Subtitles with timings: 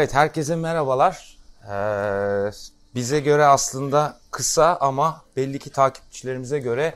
[0.00, 1.36] Evet, herkese merhabalar.
[1.70, 2.50] Ee,
[2.94, 6.94] bize göre aslında kısa ama belli ki takipçilerimize göre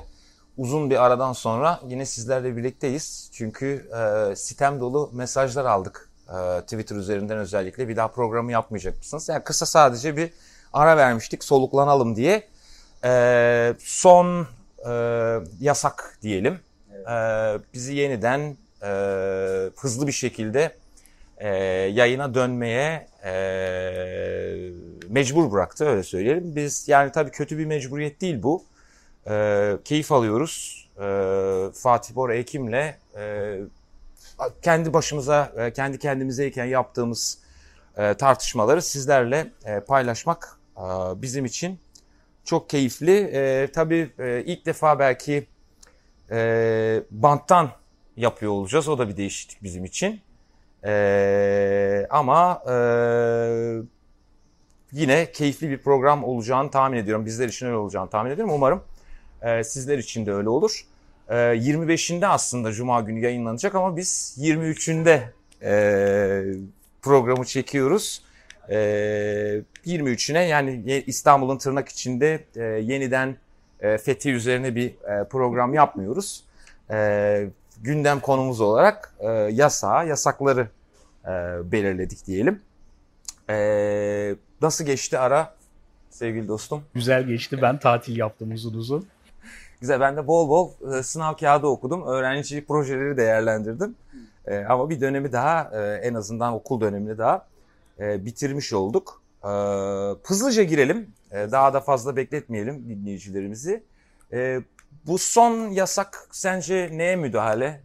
[0.56, 3.30] uzun bir aradan sonra yine sizlerle birlikteyiz.
[3.32, 7.88] Çünkü e, sitem dolu mesajlar aldık e, Twitter üzerinden özellikle.
[7.88, 9.28] Bir daha programı yapmayacak mısınız?
[9.28, 10.30] Yani kısa sadece bir
[10.72, 12.48] ara vermiştik soluklanalım diye.
[13.04, 14.46] E, son
[14.86, 14.92] e,
[15.60, 16.60] yasak diyelim.
[16.92, 17.14] E,
[17.74, 18.88] bizi yeniden e,
[19.76, 20.83] hızlı bir şekilde
[21.38, 21.48] e,
[21.92, 23.34] yayına dönmeye e,
[25.08, 26.56] mecbur bıraktı öyle söyleyelim.
[26.56, 28.64] Biz yani tabii kötü bir mecburiyet değil bu.
[29.30, 30.84] E, keyif alıyoruz.
[30.96, 31.06] E,
[31.74, 33.58] Fatih Bora Ekim'le e,
[34.62, 37.38] kendi başımıza, e, kendi kendimizeyken yaptığımız
[37.96, 40.82] e, tartışmaları sizlerle e, paylaşmak e,
[41.22, 41.78] bizim için
[42.44, 43.30] çok keyifli.
[43.32, 45.46] E, tabii e, ilk defa belki
[46.30, 47.70] e, banttan
[48.16, 48.88] yapıyor olacağız.
[48.88, 50.20] O da bir değişiklik bizim için.
[50.84, 52.76] Ee, ama e,
[54.92, 57.26] yine keyifli bir program olacağını tahmin ediyorum.
[57.26, 58.54] Bizler için öyle olacağını tahmin ediyorum.
[58.54, 58.82] Umarım
[59.42, 60.80] e, sizler için de öyle olur.
[61.28, 65.20] E, 25'inde aslında Cuma günü yayınlanacak ama biz 23'ünde
[65.62, 66.44] e,
[67.02, 68.22] programı çekiyoruz.
[68.68, 68.76] E,
[69.86, 73.36] 23'üne yani İstanbul'un tırnak içinde e, yeniden
[73.80, 76.44] e, fethi üzerine bir e, program yapmıyoruz.
[76.90, 77.46] E,
[77.84, 80.68] gündem konumuz olarak e, yasağı, yasakları
[81.24, 81.28] e,
[81.72, 82.62] belirledik diyelim.
[83.50, 85.54] E, nasıl geçti ara
[86.10, 86.82] sevgili dostum?
[86.94, 87.58] Güzel geçti.
[87.62, 89.06] Ben tatil yaptım uzun uzun.
[89.80, 90.00] Güzel.
[90.00, 92.06] Ben de bol bol e, sınav kağıdı okudum.
[92.06, 93.94] Öğrenci projeleri değerlendirdim.
[94.46, 97.46] E, ama bir dönemi daha e, en azından okul dönemini daha
[97.98, 99.22] e, bitirmiş olduk.
[99.44, 99.48] E,
[100.24, 101.06] hızlıca girelim.
[101.30, 103.82] E, daha da fazla bekletmeyelim dinleyicilerimizi.
[104.32, 104.60] E,
[105.06, 107.80] bu son yasak sence neye müdahale?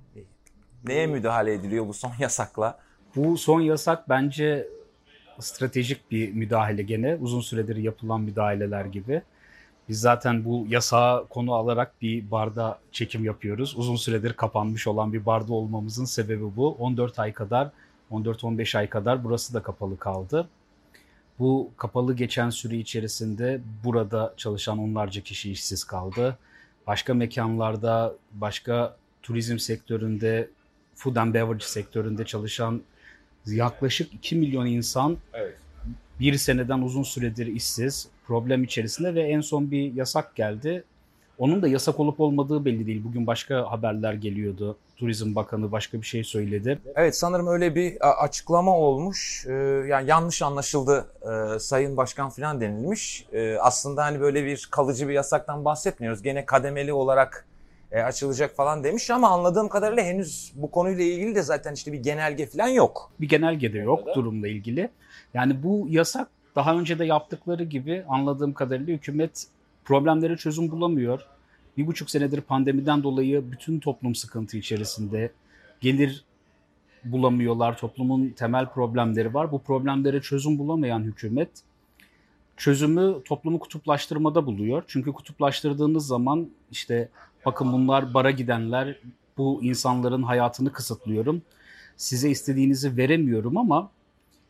[0.87, 2.79] Neye müdahale ediliyor bu son yasakla?
[3.15, 4.67] Bu son yasak bence
[5.39, 7.15] stratejik bir müdahale gene.
[7.15, 9.21] Uzun süredir yapılan müdahaleler gibi.
[9.89, 13.77] Biz zaten bu yasağı konu alarak bir barda çekim yapıyoruz.
[13.77, 16.75] Uzun süredir kapanmış olan bir barda olmamızın sebebi bu.
[16.75, 17.69] 14 ay kadar,
[18.11, 20.47] 14-15 ay kadar burası da kapalı kaldı.
[21.39, 26.37] Bu kapalı geçen süre içerisinde burada çalışan onlarca kişi işsiz kaldı.
[26.89, 30.49] Başka mekanlarda, başka turizm sektöründe,
[30.95, 32.81] food and beverage sektöründe çalışan
[33.45, 35.55] yaklaşık 2 milyon insan evet.
[36.19, 40.83] bir seneden uzun süredir işsiz, problem içerisinde ve en son bir yasak geldi.
[41.37, 43.03] Onun da yasak olup olmadığı belli değil.
[43.03, 44.77] Bugün başka haberler geliyordu.
[44.99, 46.79] Turizm Bakanı başka bir şey söyledi.
[46.95, 49.45] Evet sanırım öyle bir açıklama olmuş.
[49.47, 49.53] Ee,
[49.87, 53.25] yani yanlış anlaşıldı e, Sayın Başkan falan denilmiş.
[53.33, 56.21] Ee, aslında hani böyle bir kalıcı bir yasaktan bahsetmiyoruz.
[56.21, 57.45] Gene kademeli olarak
[57.91, 62.03] e, açılacak falan demiş ama anladığım kadarıyla henüz bu konuyla ilgili de zaten işte bir
[62.03, 63.11] genelge falan yok.
[63.21, 64.15] Bir genelge de yok Öyle.
[64.15, 64.89] durumla ilgili.
[65.33, 69.47] Yani bu yasak daha önce de yaptıkları gibi anladığım kadarıyla hükümet
[69.85, 71.25] problemlere çözüm bulamıyor.
[71.77, 75.31] Bir buçuk senedir pandemiden dolayı bütün toplum sıkıntı içerisinde.
[75.81, 76.23] Gelir
[77.03, 79.51] bulamıyorlar, toplumun temel problemleri var.
[79.51, 81.49] Bu problemlere çözüm bulamayan hükümet
[82.59, 84.83] çözümü toplumu kutuplaştırmada buluyor.
[84.87, 87.09] Çünkü kutuplaştırdığınız zaman işte
[87.45, 88.99] bakın bunlar bara gidenler,
[89.37, 91.41] bu insanların hayatını kısıtlıyorum.
[91.97, 93.91] Size istediğinizi veremiyorum ama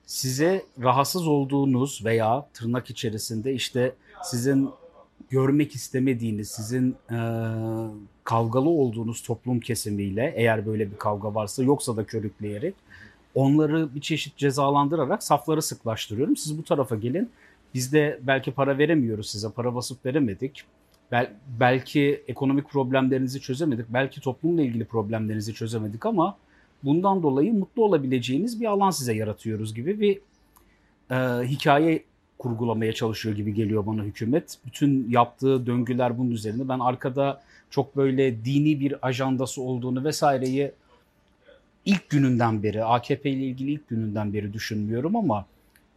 [0.06, 4.70] size rahatsız olduğunuz veya tırnak içerisinde işte sizin
[5.30, 7.20] görmek istemediğiniz, sizin e,
[8.24, 12.76] kavgalı olduğunuz toplum kesimiyle eğer böyle bir kavga varsa yoksa da körükleyerek
[13.36, 16.38] onları bir çeşit cezalandırarak safları sıklaştırıyorum.
[16.38, 17.30] Siz bu tarafa gelin.
[17.74, 20.64] Biz de belki para veremiyoruz size, para basıp veremedik.
[21.12, 26.38] Bel, belki ekonomik problemlerinizi çözemedik, belki toplumla ilgili problemlerinizi çözemedik ama
[26.84, 30.20] bundan dolayı mutlu olabileceğiniz bir alan size yaratıyoruz gibi bir
[31.12, 32.04] e, hikaye
[32.40, 34.58] kurgulamaya çalışıyor gibi geliyor bana hükümet.
[34.66, 36.70] Bütün yaptığı döngüler bunun üzerine.
[36.70, 40.72] Ben arkada çok böyle dini bir ajandası olduğunu vesaireyi
[41.86, 45.46] ilk gününden beri, AKP ile ilgili ilk gününden beri düşünmüyorum ama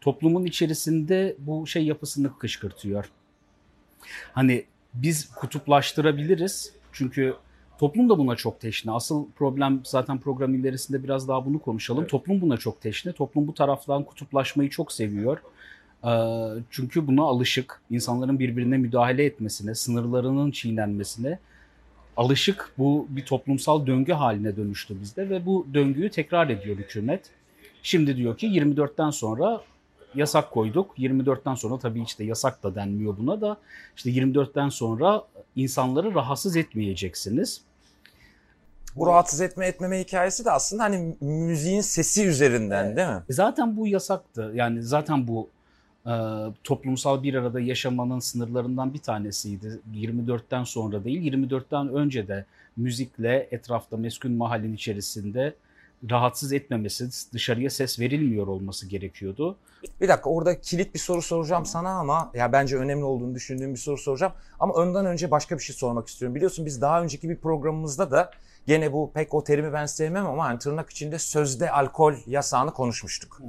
[0.00, 3.10] toplumun içerisinde bu şey yapısını kışkırtıyor.
[4.32, 4.64] Hani
[4.94, 7.34] biz kutuplaştırabiliriz çünkü
[7.78, 8.92] toplum da buna çok teşne.
[8.92, 12.00] Asıl problem zaten program ilerisinde biraz daha bunu konuşalım.
[12.00, 12.10] Evet.
[12.10, 13.12] Toplum buna çok teşne.
[13.12, 15.38] Toplum bu taraftan kutuplaşmayı çok seviyor.
[16.70, 17.80] Çünkü buna alışık.
[17.90, 21.38] insanların birbirine müdahale etmesine, sınırlarının çiğnenmesine
[22.16, 22.72] alışık.
[22.78, 27.30] Bu bir toplumsal döngü haline dönüştü bizde ve bu döngüyü tekrar ediyor hükümet.
[27.82, 29.60] Şimdi diyor ki 24'ten sonra
[30.14, 30.98] yasak koyduk.
[30.98, 33.56] 24'ten sonra tabii işte yasak da denmiyor buna da.
[33.96, 35.22] İşte 24'ten sonra
[35.56, 37.60] insanları rahatsız etmeyeceksiniz.
[38.96, 43.22] Bu rahatsız etme etmeme hikayesi de aslında hani müziğin sesi üzerinden değil mi?
[43.30, 44.52] Zaten bu yasaktı.
[44.54, 45.61] Yani zaten bu e,
[46.64, 49.80] toplumsal bir arada yaşamanın sınırlarından bir tanesiydi.
[49.94, 52.44] 24'ten sonra değil, 24'ten önce de
[52.76, 55.54] müzikle etrafta meskun mahallenin içerisinde
[56.10, 59.56] rahatsız etmemesi, dışarıya ses verilmiyor olması gerekiyordu.
[60.00, 63.78] Bir dakika orada kilit bir soru soracağım sana ama ya bence önemli olduğunu düşündüğüm bir
[63.78, 64.32] soru soracağım.
[64.60, 66.34] Ama önden önce başka bir şey sormak istiyorum.
[66.34, 68.30] Biliyorsun biz daha önceki bir programımızda da
[68.66, 73.40] gene bu pek o terimi ben sevmem ama hani tırnak içinde sözde alkol yasağını konuşmuştuk.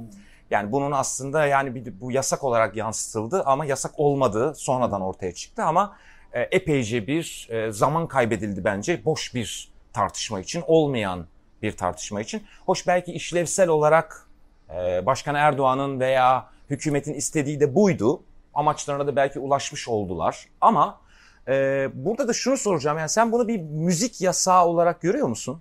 [0.50, 5.62] Yani bunun aslında yani bir, bu yasak olarak yansıtıldı ama yasak olmadığı sonradan ortaya çıktı
[5.62, 5.96] ama
[6.32, 11.26] e, epeyce bir e, zaman kaybedildi bence boş bir tartışma için olmayan
[11.62, 12.42] bir tartışma için.
[12.66, 14.26] Hoş belki işlevsel olarak
[14.70, 18.22] e, Başkan Erdoğan'ın veya hükümetin istediği de buydu.
[18.54, 20.48] Amaçlarına da belki ulaşmış oldular.
[20.60, 21.00] Ama
[21.48, 22.98] e, burada da şunu soracağım.
[22.98, 25.60] Yani sen bunu bir müzik yasağı olarak görüyor musun?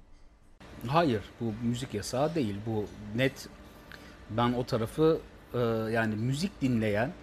[0.88, 2.56] Hayır, bu müzik yasağı değil.
[2.65, 3.47] Bu net
[4.30, 5.20] ben o tarafı
[5.54, 5.60] e,
[5.92, 7.14] yani müzik dinleyen,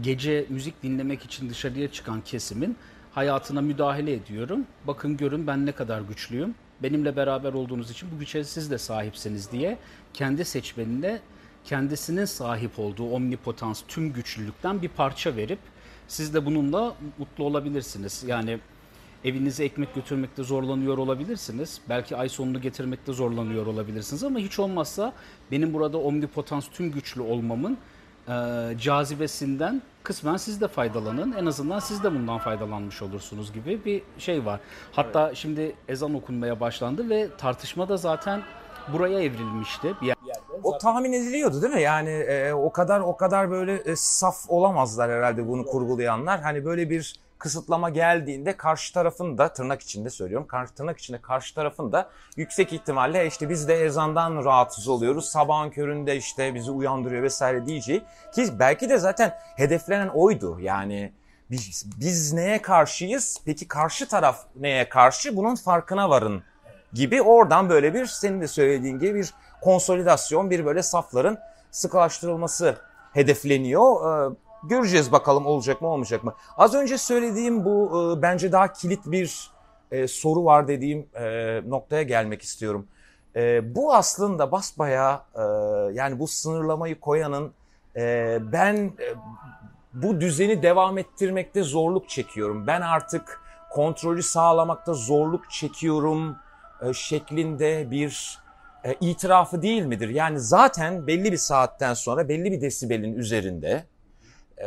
[0.00, 2.76] gece müzik dinlemek için dışarıya çıkan kesimin
[3.12, 4.66] hayatına müdahale ediyorum.
[4.86, 6.54] Bakın görün ben ne kadar güçlüyüm.
[6.82, 9.78] Benimle beraber olduğunuz için bu güce siz de sahipsiniz diye
[10.14, 11.20] kendi seçmenine
[11.64, 15.58] kendisinin sahip olduğu omnipotans, tüm güçlülükten bir parça verip
[16.08, 18.24] siz de bununla mutlu olabilirsiniz.
[18.26, 18.58] Yani
[19.26, 21.80] evinize ekmek götürmekte zorlanıyor olabilirsiniz.
[21.88, 25.12] Belki ay sonunu getirmekte zorlanıyor olabilirsiniz ama hiç olmazsa
[25.50, 27.78] benim burada omnipotans tüm güçlü olmamın
[28.28, 28.32] e,
[28.78, 31.32] cazibesinden kısmen siz de faydalanın.
[31.32, 34.60] En azından siz de bundan faydalanmış olursunuz gibi bir şey var.
[34.92, 35.36] Hatta evet.
[35.36, 38.42] şimdi ezan okunmaya başlandı ve tartışma da zaten
[38.92, 40.20] buraya evrilmişti bir yerde.
[40.62, 41.82] O tahmin ediliyordu değil mi?
[41.82, 46.40] Yani e, o kadar o kadar böyle e, saf olamazlar herhalde bunu kurgulayanlar.
[46.40, 50.46] Hani böyle bir kısıtlama geldiğinde karşı tarafın da tırnak içinde söylüyorum.
[50.46, 55.28] Karşı tırnak içinde karşı tarafın da yüksek ihtimalle işte biz de ezandan rahatsız oluyoruz.
[55.28, 58.02] Sabahın köründe işte bizi uyandırıyor vesaire diyeceği
[58.34, 60.60] ki belki de zaten hedeflenen oydu.
[60.60, 61.12] Yani
[61.50, 63.38] biz, biz neye karşıyız?
[63.44, 65.36] Peki karşı taraf neye karşı?
[65.36, 66.42] Bunun farkına varın
[66.92, 71.38] gibi oradan böyle bir senin de söylediğin gibi bir konsolidasyon, bir böyle safların
[71.70, 72.76] sıkılaştırılması
[73.12, 74.36] hedefleniyor.
[74.68, 76.34] Göreceğiz bakalım olacak mı olmayacak mı.
[76.56, 79.50] Az önce söylediğim bu e, bence daha kilit bir
[79.90, 82.86] e, soru var dediğim e, noktaya gelmek istiyorum.
[83.62, 85.24] Bu aslında basbaya
[85.92, 87.52] yani bu sınırlamayı koyanın
[88.52, 88.92] ben
[89.94, 92.66] bu düzeni devam ettirmekte zorluk çekiyorum.
[92.66, 96.36] Ben artık kontrolü sağlamakta zorluk çekiyorum
[96.92, 98.38] şeklinde bir
[99.00, 100.08] itirafı değil midir?
[100.08, 103.84] Yani zaten belli bir saatten sonra belli bir desibelin üzerinde
[104.58, 104.64] e,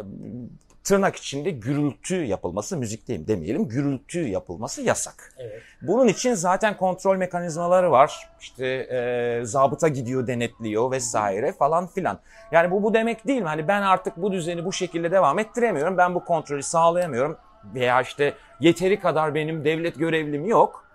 [0.83, 5.33] tırnak içinde gürültü yapılması, müzikteyim demeyelim, gürültü yapılması yasak.
[5.37, 5.61] Evet.
[5.81, 8.29] Bunun için zaten kontrol mekanizmaları var.
[8.41, 12.19] İşte e, zabıta gidiyor, denetliyor vesaire falan filan.
[12.51, 13.47] Yani bu bu demek değil mi?
[13.47, 15.97] Hani ben artık bu düzeni bu şekilde devam ettiremiyorum.
[15.97, 17.37] Ben bu kontrolü sağlayamıyorum.
[17.75, 20.85] Veya işte yeteri kadar benim devlet görevlim yok.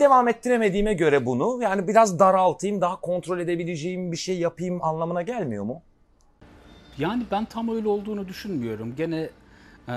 [0.00, 5.64] Devam ettiremediğime göre bunu yani biraz daraltayım, daha kontrol edebileceğim bir şey yapayım anlamına gelmiyor
[5.64, 5.82] mu?
[6.98, 8.96] Yani ben tam öyle olduğunu düşünmüyorum.
[8.96, 9.28] Gene
[9.88, 9.94] e,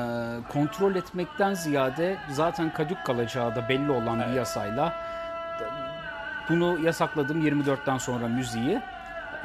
[0.53, 4.29] kontrol etmekten ziyade zaten kadük kalacağı da belli olan evet.
[4.29, 4.93] bir yasayla
[6.49, 8.81] bunu yasakladım 24'ten sonra müziği.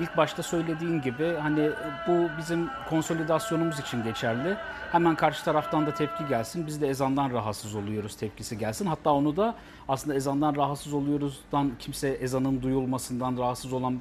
[0.00, 1.70] İlk başta söylediğin gibi hani
[2.08, 4.56] bu bizim konsolidasyonumuz için geçerli.
[4.92, 6.66] Hemen karşı taraftan da tepki gelsin.
[6.66, 8.86] Biz de ezandan rahatsız oluyoruz tepkisi gelsin.
[8.86, 9.54] Hatta onu da
[9.88, 14.00] aslında ezandan rahatsız oluyoruzdan kimse ezanın duyulmasından rahatsız olan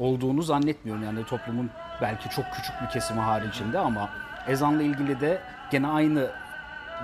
[0.00, 1.04] olduğunu zannetmiyorum.
[1.04, 4.10] Yani toplumun belki çok küçük bir kesimi haricinde ama
[4.48, 5.40] ezanla ilgili de
[5.70, 6.30] gene aynı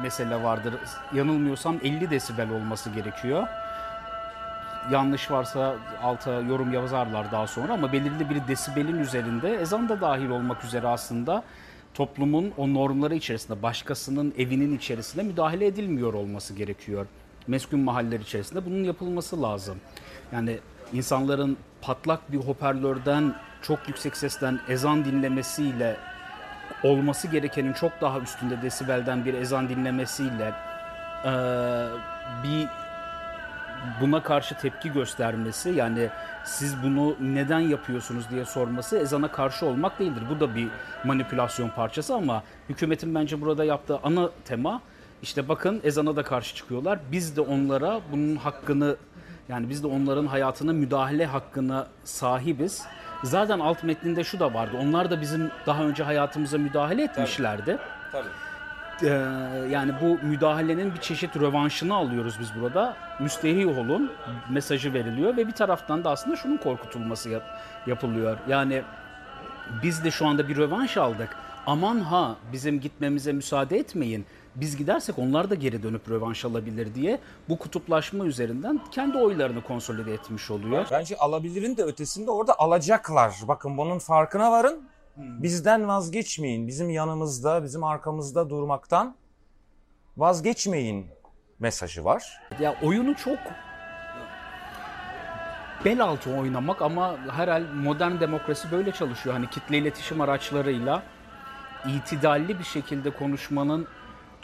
[0.02, 0.74] mesele vardır.
[1.14, 3.46] Yanılmıyorsam 50 desibel olması gerekiyor.
[4.90, 10.28] Yanlış varsa alta yorum yazarlar daha sonra ama belirli bir desibelin üzerinde ezan da dahil
[10.28, 11.42] olmak üzere aslında
[11.94, 17.06] toplumun o normları içerisinde başkasının evinin içerisinde müdahale edilmiyor olması gerekiyor.
[17.46, 19.76] Meskun mahalleler içerisinde bunun yapılması lazım.
[20.32, 20.58] Yani
[20.92, 25.96] insanların patlak bir hoparlörden çok yüksek sesten ezan dinlemesiyle
[26.82, 30.52] olması gerekenin çok daha üstünde desibelden bir ezan dinlemesiyle
[31.24, 31.32] e,
[32.44, 32.68] bir
[34.00, 36.08] buna karşı tepki göstermesi yani
[36.44, 40.22] siz bunu neden yapıyorsunuz diye sorması ezana karşı olmak değildir.
[40.30, 40.68] Bu da bir
[41.04, 44.82] manipülasyon parçası ama hükümetin bence burada yaptığı ana tema
[45.22, 46.98] işte bakın ezana da karşı çıkıyorlar.
[47.12, 48.96] Biz de onlara bunun hakkını
[49.48, 52.82] yani biz de onların hayatına müdahale hakkına sahibiz.
[53.22, 54.76] Zaten alt metninde şu da vardı.
[54.82, 57.78] Onlar da bizim daha önce hayatımıza müdahale etmişlerdi.
[58.12, 58.22] Tabii.
[58.22, 58.28] Tabii.
[59.02, 59.08] Ee,
[59.70, 62.96] yani bu müdahalenin bir çeşit rövanşını alıyoruz biz burada.
[63.20, 64.12] Müstehih olun
[64.50, 68.38] mesajı veriliyor ve bir taraftan da aslında şunun korkutulması yap- yapılıyor.
[68.48, 68.82] Yani
[69.82, 71.28] biz de şu anda bir rövanş aldık.
[71.66, 74.26] Aman ha bizim gitmemize müsaade etmeyin.
[74.56, 80.14] Biz gidersek onlar da geri dönüp rövanş alabilir diye bu kutuplaşma üzerinden kendi oylarını konsolide
[80.14, 80.86] etmiş oluyor.
[80.90, 83.34] Bence alabilirin de ötesinde orada alacaklar.
[83.48, 84.88] Bakın bunun farkına varın.
[85.16, 86.68] Bizden vazgeçmeyin.
[86.68, 89.16] Bizim yanımızda, bizim arkamızda durmaktan
[90.16, 91.06] vazgeçmeyin
[91.58, 92.40] mesajı var.
[92.60, 93.38] Ya oyunu çok
[95.84, 99.34] bel altı oynamak ama herhal modern demokrasi böyle çalışıyor.
[99.34, 101.02] Hani kitle iletişim araçlarıyla
[101.86, 103.86] itidalli bir şekilde konuşmanın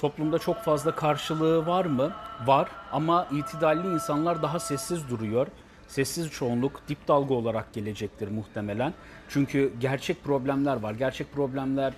[0.03, 2.13] toplumda çok fazla karşılığı var mı?
[2.47, 5.47] Var ama itidalli insanlar daha sessiz duruyor.
[5.89, 8.95] Sessiz çoğunluk dip dalga olarak gelecektir muhtemelen.
[9.29, 10.95] Çünkü gerçek problemler var.
[10.95, 11.93] Gerçek problemler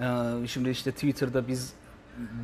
[0.00, 1.72] e, şimdi işte Twitter'da biz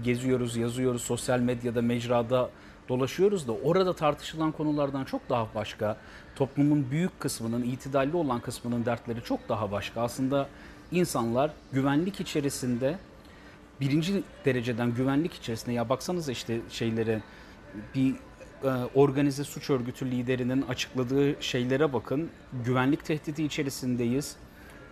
[0.05, 2.50] geziyoruz, yazıyoruz, sosyal medyada, mecrada
[2.88, 5.97] dolaşıyoruz da orada tartışılan konulardan çok daha başka.
[6.37, 10.00] Toplumun büyük kısmının, itidalli olan kısmının dertleri çok daha başka.
[10.00, 10.49] Aslında
[10.93, 12.99] insanlar güvenlik içerisinde
[13.80, 17.23] birinci dereceden güvenlik içerisinde ya baksanıza işte şeylere
[17.95, 18.14] bir
[18.64, 22.30] e, organize suç örgütü liderinin açıkladığı şeylere bakın.
[22.64, 24.37] Güvenlik tehdidi içerisindeyiz.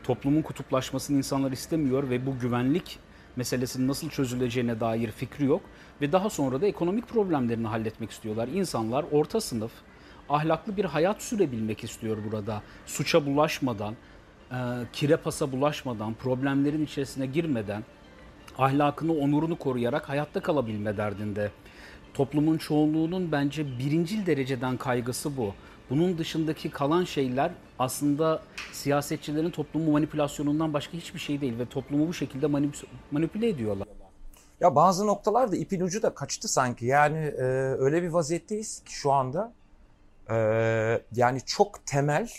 [0.04, 2.98] Toplumun kutuplaşmasını insanlar istemiyor ve bu güvenlik
[3.36, 5.62] meselesinin nasıl çözüleceğine dair fikri yok
[6.00, 8.48] ve daha sonra da ekonomik problemlerini halletmek istiyorlar.
[8.48, 9.72] İnsanlar orta sınıf,
[10.28, 12.62] ahlaklı bir hayat sürebilmek istiyor burada.
[12.86, 13.94] Suça bulaşmadan,
[14.50, 14.56] e,
[14.92, 17.84] kire pasa bulaşmadan, problemlerin içerisine girmeden
[18.58, 21.50] ahlakını, onurunu koruyarak hayatta kalabilme derdinde.
[22.14, 25.54] Toplumun çoğunluğunun bence birincil dereceden kaygısı bu.
[25.90, 28.42] Bunun dışındaki kalan şeyler aslında
[28.72, 33.88] siyasetçilerin toplumu manipülasyonundan başka hiçbir şey değil ve toplumu bu şekilde manip- manipüle ediyorlar.
[34.60, 36.86] Ya bazı noktalarda ipin ucu da kaçtı sanki.
[36.86, 37.42] Yani e,
[37.78, 39.52] öyle bir vaziyetteyiz ki şu anda.
[40.30, 40.36] E,
[41.14, 42.30] yani çok temel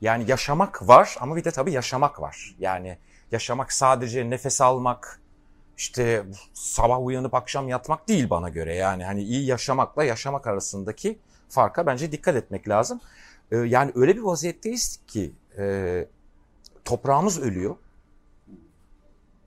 [0.00, 2.54] yani yaşamak var ama bir de tabii yaşamak var.
[2.58, 2.98] Yani
[3.32, 5.20] yaşamak sadece nefes almak,
[5.76, 8.74] işte sabah uyanıp akşam yatmak değil bana göre.
[8.74, 13.00] Yani hani iyi yaşamakla yaşamak arasındaki farka bence dikkat etmek lazım.
[13.50, 16.06] E, yani öyle bir vaziyetteyiz ki e,
[16.84, 17.76] toprağımız ölüyor.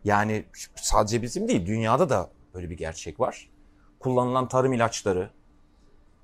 [0.03, 3.49] Yani sadece bizim değil, dünyada da böyle bir gerçek var.
[3.99, 5.29] Kullanılan tarım ilaçları,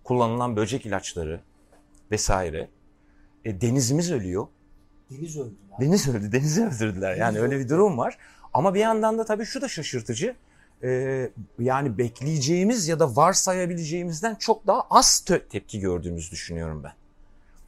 [0.03, 1.41] kullanılan böcek ilaçları
[2.11, 2.69] vesaire.
[3.45, 4.47] E, denizimiz ölüyor.
[5.11, 5.55] Deniz öldü.
[5.79, 7.15] Deniz öldü, denizi öldürdüler.
[7.15, 8.17] Yani öyle bir durum var.
[8.53, 10.35] Ama bir yandan da tabii şu da şaşırtıcı.
[10.83, 11.29] Ee,
[11.59, 16.91] yani bekleyeceğimiz ya da varsayabileceğimizden çok daha az tepki gördüğümüzü düşünüyorum ben.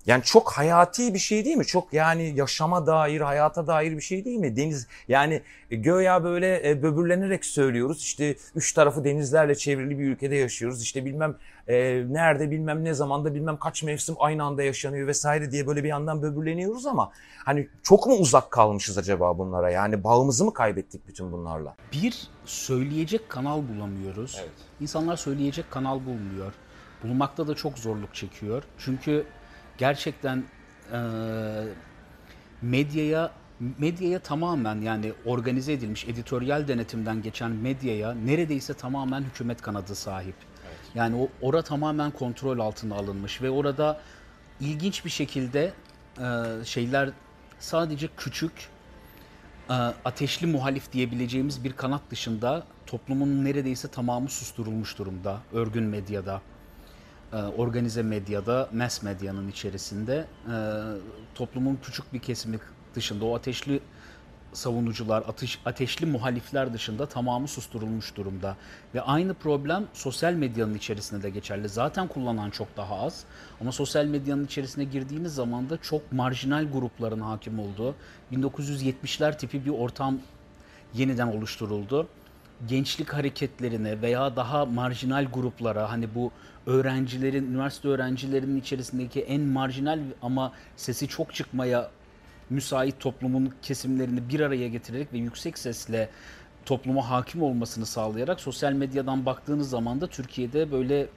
[0.07, 1.65] Yani çok hayati bir şey değil mi?
[1.65, 4.55] Çok yani yaşama dair, hayata dair bir şey değil mi?
[4.55, 8.01] Deniz yani göya böyle e, böbürlenerek söylüyoruz.
[8.01, 10.81] İşte üç tarafı denizlerle çevrili bir ülkede yaşıyoruz.
[10.81, 11.35] İşte bilmem
[11.67, 15.89] e, nerede bilmem ne zamanda bilmem kaç mevsim aynı anda yaşanıyor vesaire diye böyle bir
[15.89, 17.11] yandan böbürleniyoruz ama
[17.45, 19.69] hani çok mu uzak kalmışız acaba bunlara?
[19.69, 21.75] Yani bağımızı mı kaybettik bütün bunlarla?
[21.93, 24.37] Bir söyleyecek kanal bulamıyoruz.
[24.39, 24.51] Evet.
[24.79, 26.53] İnsanlar söyleyecek kanal bulmuyor.
[27.03, 28.63] Bulmakta da çok zorluk çekiyor.
[28.77, 29.25] Çünkü
[29.77, 30.43] gerçekten
[30.93, 30.99] eee,
[32.61, 33.31] medyaya
[33.79, 40.35] medyaya tamamen yani organize edilmiş editoryal denetimden geçen medyaya neredeyse tamamen hükümet kanadı sahip.
[40.95, 43.99] Yani o ora tamamen kontrol altına alınmış ve orada
[44.59, 45.73] ilginç bir şekilde
[46.19, 46.25] eee,
[46.65, 47.09] şeyler
[47.59, 48.51] sadece küçük
[49.69, 49.73] e,
[50.05, 55.39] ateşli muhalif diyebileceğimiz bir kanat dışında toplumun neredeyse tamamı susturulmuş durumda.
[55.53, 56.54] Örgün medyada, e,
[57.57, 60.55] organize medyada, mass medyanın içerisinde e,
[61.35, 62.59] toplumun küçük bir kesimi
[62.95, 63.81] dışında o ateşli
[64.53, 68.57] savunucular, ateş, ateşli muhalifler dışında tamamı susturulmuş durumda.
[68.95, 71.69] Ve aynı problem sosyal medyanın içerisinde de geçerli.
[71.69, 73.23] Zaten kullanan çok daha az
[73.61, 77.95] ama sosyal medyanın içerisine girdiğiniz zaman da çok marjinal grupların hakim olduğu
[78.33, 80.19] 1970'ler tipi bir ortam
[80.93, 82.07] yeniden oluşturuldu.
[82.67, 86.31] Gençlik hareketlerine veya daha marjinal gruplara hani bu
[86.65, 91.89] öğrencilerin, üniversite öğrencilerinin içerisindeki en marjinal ama sesi çok çıkmaya
[92.49, 96.09] müsait toplumun kesimlerini bir araya getirerek ve yüksek sesle
[96.65, 101.07] topluma hakim olmasını sağlayarak sosyal medyadan baktığınız zaman da Türkiye'de böyle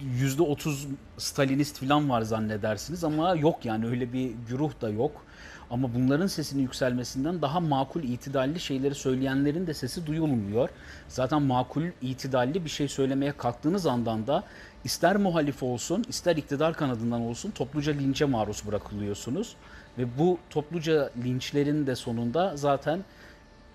[0.00, 0.86] yüzde otuz
[1.18, 5.24] Stalinist falan var zannedersiniz ama yok yani öyle bir güruh da yok.
[5.70, 10.68] Ama bunların sesinin yükselmesinden daha makul, itidalli şeyleri söyleyenlerin de sesi duyulmuyor.
[11.08, 14.44] Zaten makul, itidalli bir şey söylemeye kalktığınız andan da
[14.84, 19.56] ister muhalif olsun, ister iktidar kanadından olsun topluca linçe maruz bırakılıyorsunuz.
[19.98, 23.04] Ve bu topluca linçlerin de sonunda zaten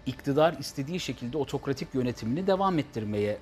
[0.06, 3.38] iktidar istediği şekilde otokratik yönetimini devam ettirmeye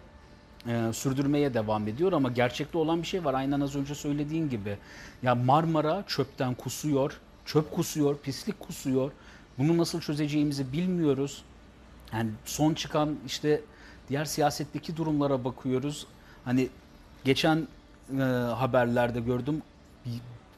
[0.67, 3.33] e, sürdürmeye devam ediyor ama gerçekte olan bir şey var.
[3.33, 4.77] Aynen az önce söylediğin gibi.
[5.23, 9.11] Ya Marmara çöpten kusuyor, çöp kusuyor, pislik kusuyor.
[9.57, 11.43] Bunu nasıl çözeceğimizi bilmiyoruz.
[12.13, 13.61] Yani son çıkan işte
[14.09, 16.07] diğer siyasetteki durumlara bakıyoruz.
[16.45, 16.69] Hani
[17.23, 17.67] geçen
[18.17, 18.21] e,
[18.55, 19.61] haberlerde gördüm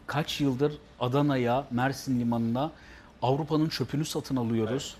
[0.07, 2.71] kaç yıldır Adana'ya, Mersin limanına
[3.21, 4.97] Avrupa'nın çöpünü satın alıyoruz.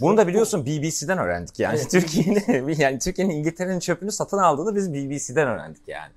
[0.00, 1.78] Bunu da biliyorsun BBC'den öğrendik yani.
[1.78, 1.90] Evet.
[1.90, 6.12] Türkiye'nin yani Türkiye'nin İngiltere'nin çöpünü satın aldığını biz BBC'den öğrendik yani.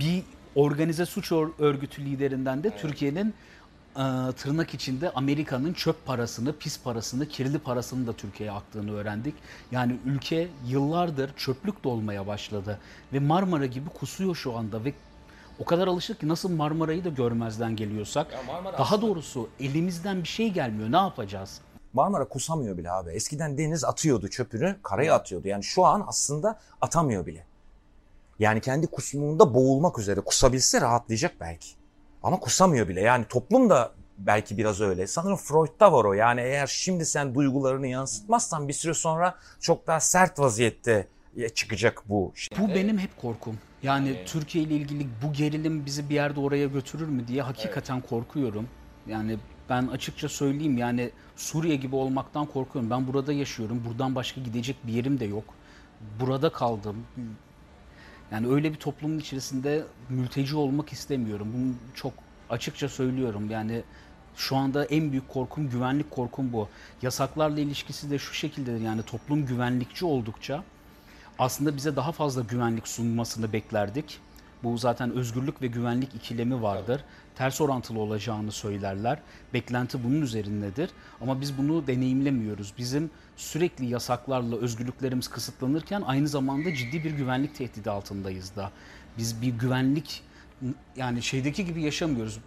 [0.00, 0.22] Bir
[0.54, 2.80] organize suç örgütü liderinden de evet.
[2.80, 3.34] Türkiye'nin
[4.36, 9.34] tırnak içinde Amerika'nın çöp parasını, pis parasını, kirli parasını da Türkiye'ye aktığını öğrendik.
[9.70, 12.78] Yani ülke yıllardır çöplük dolmaya başladı
[13.12, 14.92] ve Marmara gibi kusuyor şu anda ve
[15.58, 18.26] o kadar alışık ki nasıl Marmara'yı da görmezden geliyorsak
[18.62, 19.02] daha aslında...
[19.02, 21.60] doğrusu elimizden bir şey gelmiyor ne yapacağız?
[21.92, 23.10] Marmara kusamıyor bile abi.
[23.10, 25.48] Eskiden deniz atıyordu çöpünü, karaya atıyordu.
[25.48, 27.46] Yani şu an aslında atamıyor bile.
[28.38, 30.20] Yani kendi kusmunda boğulmak üzere.
[30.20, 31.68] Kusabilse rahatlayacak belki.
[32.24, 33.00] Ama kusamıyor bile.
[33.00, 35.06] Yani toplum da belki biraz öyle.
[35.06, 36.12] Sanırım Freud'da var o.
[36.12, 41.08] Yani eğer şimdi sen duygularını yansıtmazsan bir süre sonra çok daha sert vaziyette
[41.54, 42.32] çıkacak bu.
[42.34, 42.58] Şey.
[42.58, 43.58] Bu benim hep korkum.
[43.82, 44.28] Yani evet.
[44.28, 48.08] Türkiye ile ilgili bu gerilim bizi bir yerde oraya götürür mü diye hakikaten evet.
[48.08, 48.68] korkuyorum.
[49.06, 49.38] Yani
[49.70, 52.90] ben açıkça söyleyeyim yani Suriye gibi olmaktan korkuyorum.
[52.90, 53.82] Ben burada yaşıyorum.
[53.88, 55.44] Buradan başka gidecek bir yerim de yok.
[56.20, 56.96] Burada kaldım.
[58.34, 61.48] Yani öyle bir toplumun içerisinde mülteci olmak istemiyorum.
[61.54, 62.12] Bunu çok
[62.50, 63.50] açıkça söylüyorum.
[63.50, 63.82] Yani
[64.36, 66.68] şu anda en büyük korkum güvenlik korkum bu.
[67.02, 68.80] Yasaklarla ilişkisi de şu şekildedir.
[68.80, 70.64] Yani toplum güvenlikçi oldukça
[71.38, 74.20] aslında bize daha fazla güvenlik sunmasını beklerdik.
[74.64, 77.04] Bu zaten özgürlük ve güvenlik ikilemi vardır.
[77.34, 79.18] Ters orantılı olacağını söylerler.
[79.54, 80.90] Beklenti bunun üzerindedir.
[81.20, 82.72] Ama biz bunu deneyimlemiyoruz.
[82.78, 88.70] Bizim sürekli yasaklarla özgürlüklerimiz kısıtlanırken aynı zamanda ciddi bir güvenlik tehdidi altındayız da.
[89.18, 90.22] Biz bir güvenlik
[90.96, 92.38] yani şeydeki gibi yaşamıyoruz.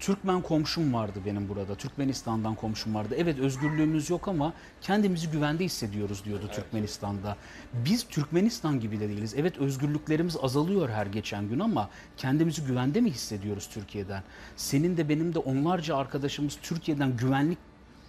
[0.00, 1.74] Türkmen komşum vardı benim burada.
[1.74, 3.14] Türkmenistan'dan komşum vardı.
[3.18, 6.56] Evet özgürlüğümüz yok ama kendimizi güvende hissediyoruz diyordu evet.
[6.56, 7.36] Türkmenistan'da.
[7.72, 9.34] Biz Türkmenistan gibi de değiliz.
[9.36, 14.22] Evet özgürlüklerimiz azalıyor her geçen gün ama kendimizi güvende mi hissediyoruz Türkiye'den?
[14.56, 17.58] Senin de benim de onlarca arkadaşımız Türkiye'den güvenlik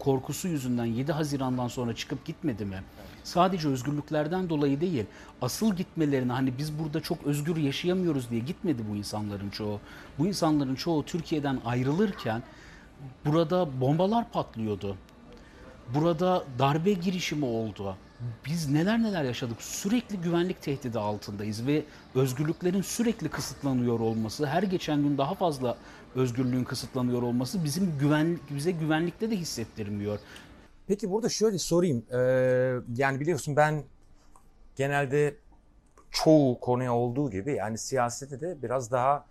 [0.05, 2.83] korkusu yüzünden 7 Haziran'dan sonra çıkıp gitmedi mi?
[3.23, 5.05] Sadece özgürlüklerden dolayı değil,
[5.41, 9.79] asıl gitmelerine hani biz burada çok özgür yaşayamıyoruz diye gitmedi bu insanların çoğu.
[10.19, 12.43] Bu insanların çoğu Türkiye'den ayrılırken
[13.25, 14.97] burada bombalar patlıyordu.
[15.95, 17.97] Burada darbe girişimi oldu.
[18.45, 19.61] Biz neler neler yaşadık.
[19.61, 21.83] Sürekli güvenlik tehdidi altındayız ve
[22.15, 25.77] özgürlüklerin sürekli kısıtlanıyor olması, her geçen gün daha fazla
[26.15, 30.19] özgürlüğün kısıtlanıyor olması bizim güven bize güvenlikte de hissettirmiyor.
[30.87, 32.05] Peki burada şöyle sorayım.
[32.11, 32.17] Ee,
[32.95, 33.83] yani biliyorsun ben
[34.75, 35.35] genelde
[36.11, 39.25] çoğu konuya olduğu gibi yani siyasete de biraz daha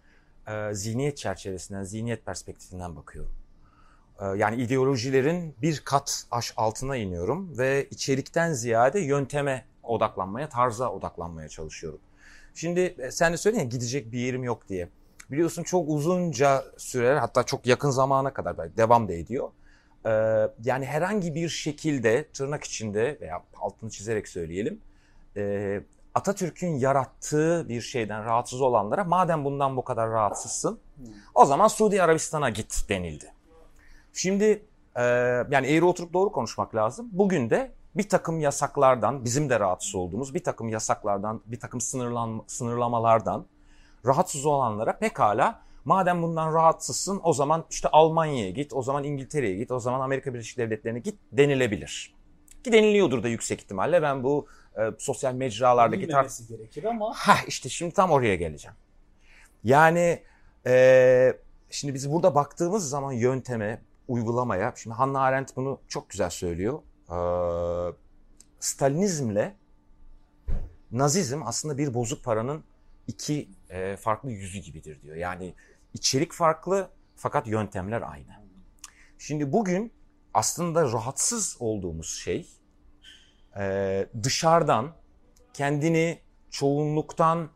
[0.48, 3.43] e, zihniyet çerçevesinden, zihniyet perspektifinden bakıyorum.
[4.24, 11.48] E, yani ideolojilerin bir kat aş altına iniyorum ve içerikten ziyade yönteme odaklanmaya, tarza odaklanmaya
[11.48, 12.00] çalışıyorum.
[12.54, 14.88] Şimdi e, sen de söyledin ya gidecek bir yerim yok diye.
[15.30, 19.50] Biliyorsun çok uzunca süreler hatta çok yakın zamana kadar devam da ediyor.
[20.06, 20.10] Ee,
[20.64, 24.80] yani herhangi bir şekilde tırnak içinde veya altını çizerek söyleyelim
[25.36, 25.80] e,
[26.14, 30.78] Atatürk'ün yarattığı bir şeyden rahatsız olanlara madem bundan bu kadar rahatsızsın
[31.34, 33.32] o zaman Suudi Arabistan'a git denildi.
[34.14, 34.62] Şimdi
[34.96, 35.02] e,
[35.50, 37.08] yani eğri oturup doğru konuşmak lazım.
[37.12, 42.42] Bugün de bir takım yasaklardan bizim de rahatsız olduğumuz bir takım yasaklardan bir takım sınırlan,
[42.46, 43.46] sınırlamalardan
[44.06, 49.70] rahatsız olanlara pekala madem bundan rahatsızsın o zaman işte Almanya'ya git, o zaman İngiltere'ye git,
[49.70, 52.14] o zaman Amerika Birleşik Devletleri'ne git denilebilir.
[52.64, 54.02] Ki deniliyordur da yüksek ihtimalle.
[54.02, 54.46] Ben bu
[54.78, 56.48] e, sosyal mecralardaki tarz...
[56.48, 57.12] gerekir ama...
[57.14, 58.76] Ha işte şimdi tam oraya geleceğim.
[59.64, 60.22] Yani
[60.66, 61.32] e,
[61.70, 66.82] şimdi biz burada baktığımız zaman yönteme, uygulamaya, şimdi Hannah Arendt bunu çok güzel söylüyor.
[67.10, 67.16] E,
[68.60, 69.56] Stalinizmle
[70.92, 72.64] Nazizm aslında bir bozuk paranın
[73.06, 75.16] iki e, farklı yüzü gibidir diyor.
[75.16, 75.54] Yani
[75.94, 78.44] içerik farklı fakat yöntemler aynı.
[79.18, 79.92] Şimdi bugün
[80.34, 82.48] aslında rahatsız olduğumuz şey
[83.58, 84.92] e, dışarıdan
[85.52, 86.18] kendini
[86.50, 87.50] çoğunluktan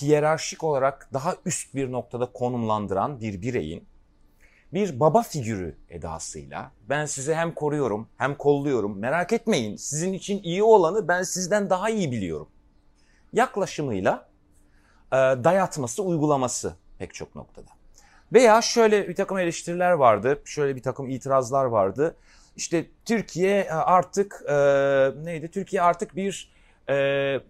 [0.00, 3.88] hiyerarşik olarak daha üst bir noktada konumlandıran bir bireyin
[4.72, 10.62] bir baba figürü edasıyla ben sizi hem koruyorum hem kolluyorum merak etmeyin sizin için iyi
[10.62, 12.48] olanı ben sizden daha iyi biliyorum
[13.32, 14.28] yaklaşımıyla
[15.12, 17.70] e, dayatması, uygulaması pek çok noktada.
[18.32, 22.16] Veya şöyle bir takım eleştiriler vardı, şöyle bir takım itirazlar vardı.
[22.56, 24.54] işte Türkiye e, artık e,
[25.24, 25.50] neydi?
[25.50, 26.52] Türkiye artık bir
[26.88, 27.40] e, e,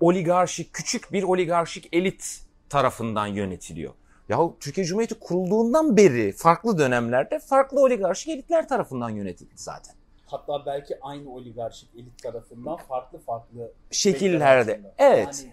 [0.00, 3.92] oligarşik, küçük bir oligarşik elit tarafından yönetiliyor.
[4.28, 9.94] Yahu Türkiye Cumhuriyeti kurulduğundan beri farklı dönemlerde farklı oligarşik elitler tarafından yönetildi zaten.
[10.26, 14.80] Hatta belki aynı oligarşik elit tarafından farklı farklı şekillerde.
[14.98, 15.44] Evet.
[15.44, 15.52] Yani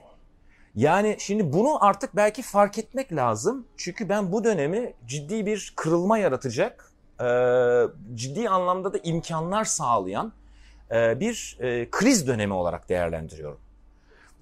[0.75, 3.67] Yani şimdi bunu artık belki fark etmek lazım.
[3.77, 7.27] Çünkü ben bu dönemi ciddi bir kırılma yaratacak, e,
[8.15, 10.33] ciddi anlamda da imkanlar sağlayan
[10.91, 13.59] e, bir e, kriz dönemi olarak değerlendiriyorum.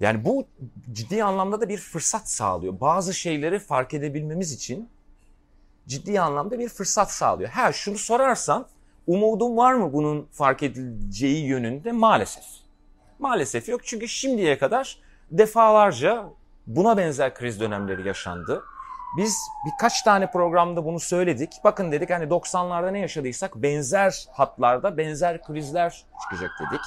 [0.00, 0.46] Yani bu
[0.92, 2.80] ciddi anlamda da bir fırsat sağlıyor.
[2.80, 4.88] Bazı şeyleri fark edebilmemiz için
[5.86, 7.50] ciddi anlamda bir fırsat sağlıyor.
[7.50, 8.66] Ha şunu sorarsan
[9.06, 11.92] umudum var mı bunun fark edileceği yönünde?
[11.92, 12.44] Maalesef.
[13.18, 14.98] Maalesef yok çünkü şimdiye kadar
[15.30, 16.24] defalarca
[16.66, 18.64] buna benzer kriz dönemleri yaşandı.
[19.16, 21.52] Biz birkaç tane programda bunu söyledik.
[21.64, 26.80] Bakın dedik hani 90'larda ne yaşadıysak benzer hatlarda benzer krizler çıkacak dedik.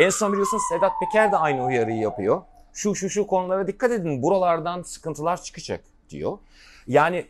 [0.00, 2.42] En son biliyorsunuz Sedat Peker de aynı uyarıyı yapıyor.
[2.74, 6.38] Şu şu şu konulara dikkat edin buralardan sıkıntılar çıkacak diyor.
[6.86, 7.26] Yani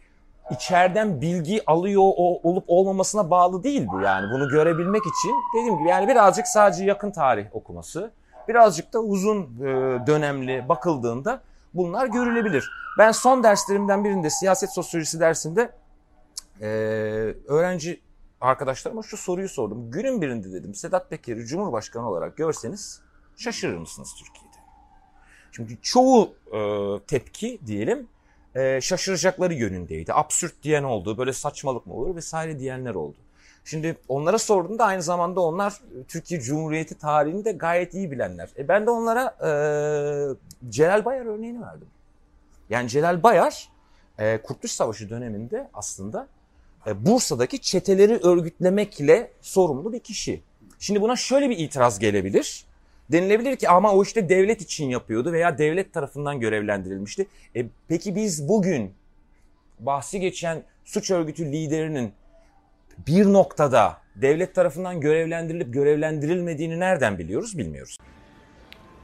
[0.50, 4.26] içeriden bilgi alıyor o, olup olmamasına bağlı değil bu yani.
[4.32, 8.10] Bunu görebilmek için dediğim gibi yani birazcık sadece yakın tarih okuması,
[8.48, 9.66] birazcık da uzun e,
[10.06, 11.42] dönemli bakıldığında
[11.74, 12.70] bunlar görülebilir.
[12.98, 15.70] Ben son derslerimden birinde siyaset sosyolojisi dersinde
[16.60, 16.66] e,
[17.48, 18.00] öğrenci
[18.40, 19.90] arkadaşlarıma şu soruyu sordum.
[19.90, 23.02] Günün birinde dedim Sedat Peker'i Cumhurbaşkanı olarak görseniz
[23.36, 24.43] şaşırır mısınız Türkiye'de?
[25.54, 26.58] Çünkü çoğu e,
[27.06, 28.08] tepki diyelim
[28.54, 30.14] e, şaşıracakları yönündeydi.
[30.14, 33.16] Absürt diyen oldu, böyle saçmalık mı olur vesaire diyenler oldu.
[33.64, 38.48] Şimdi onlara sorduğumda aynı zamanda onlar e, Türkiye Cumhuriyeti tarihini de gayet iyi bilenler.
[38.58, 39.50] E ben de onlara e,
[40.70, 41.88] Celal Bayar örneğini verdim.
[42.70, 43.68] Yani Celal Bayar
[44.18, 46.28] e, Kurtuluş Savaşı döneminde aslında
[46.86, 50.42] e, Bursa'daki çeteleri örgütlemekle sorumlu bir kişi.
[50.78, 52.66] Şimdi buna şöyle bir itiraz gelebilir.
[53.12, 57.26] Denilebilir ki ama o işte devlet için yapıyordu veya devlet tarafından görevlendirilmişti.
[57.56, 58.94] E, peki biz bugün
[59.80, 62.12] bahsi geçen suç örgütü liderinin
[63.06, 67.98] bir noktada devlet tarafından görevlendirilip görevlendirilmediğini nereden biliyoruz bilmiyoruz.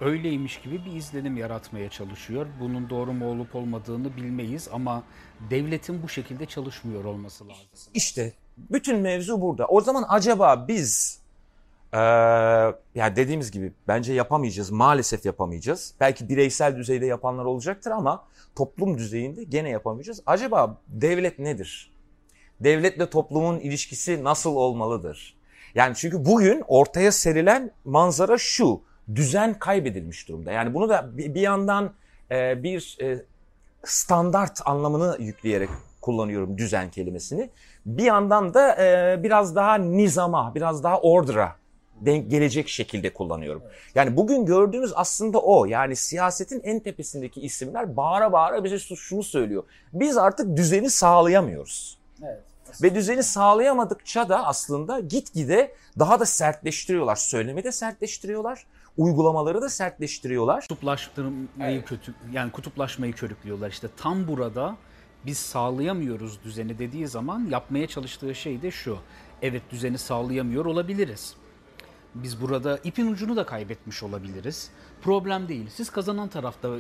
[0.00, 2.46] öyleymiş gibi bir izlenim yaratmaya çalışıyor.
[2.60, 5.02] Bunun doğru mu olup olmadığını bilmeyiz ama
[5.50, 7.66] devletin bu şekilde çalışmıyor olması lazım.
[7.94, 9.66] İşte bütün mevzu burada.
[9.66, 11.20] O zaman acaba biz
[11.94, 12.00] eee
[12.94, 14.70] yani dediğimiz gibi bence yapamayacağız.
[14.70, 15.94] Maalesef yapamayacağız.
[16.00, 18.24] Belki bireysel düzeyde yapanlar olacaktır ama
[18.56, 20.22] toplum düzeyinde gene yapamayacağız.
[20.26, 21.92] Acaba devlet nedir?
[22.60, 25.36] Devletle toplumun ilişkisi nasıl olmalıdır?
[25.74, 28.82] Yani çünkü bugün ortaya serilen manzara şu.
[29.14, 30.52] Düzen kaybedilmiş durumda.
[30.52, 31.92] Yani bunu da bir yandan
[32.30, 33.24] e, bir e,
[33.84, 35.68] standart anlamını yükleyerek
[36.00, 37.50] kullanıyorum düzen kelimesini.
[37.86, 41.59] Bir yandan da e, biraz daha nizama, biraz daha order'a
[42.00, 43.62] denk gelecek şekilde kullanıyorum.
[43.94, 45.64] Yani bugün gördüğümüz aslında o.
[45.64, 49.62] Yani siyasetin en tepesindeki isimler bağıra bağıra bize şu- şunu söylüyor.
[49.92, 51.98] Biz artık düzeni sağlayamıyoruz.
[52.22, 52.40] Evet.
[52.82, 57.16] Ve düzeni sağlayamadıkça da aslında gitgide daha da sertleştiriyorlar.
[57.16, 58.66] Söylemi de sertleştiriyorlar.
[58.96, 60.60] Uygulamaları da sertleştiriyorlar.
[60.60, 63.70] Kutuplaştırmayı kötü yani kutuplaşmayı körüklüyorlar.
[63.70, 64.76] İşte tam burada
[65.26, 68.98] biz sağlayamıyoruz düzeni dediği zaman yapmaya çalıştığı şey de şu.
[69.42, 71.34] Evet düzeni sağlayamıyor olabiliriz.
[72.14, 74.70] Biz burada ipin ucunu da kaybetmiş olabiliriz.
[75.02, 75.66] Problem değil.
[75.68, 76.70] Siz kazanan tarafta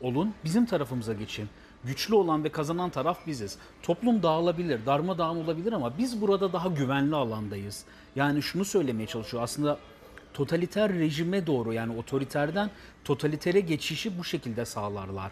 [0.00, 1.48] olun, bizim tarafımıza geçin.
[1.84, 3.58] Güçlü olan ve kazanan taraf biziz.
[3.82, 7.84] Toplum dağılabilir, darmadağın olabilir ama biz burada daha güvenli alandayız.
[8.16, 9.42] Yani şunu söylemeye çalışıyor.
[9.42, 9.78] Aslında
[10.34, 12.70] totaliter rejime doğru yani otoriterden
[13.04, 15.30] totalitere geçişi bu şekilde sağlarlar.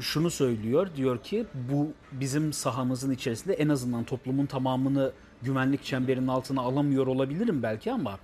[0.00, 6.60] Şunu söylüyor, diyor ki bu bizim sahamızın içerisinde en azından toplumun tamamını güvenlik çemberinin altına
[6.60, 8.18] alamıyor olabilirim belki ama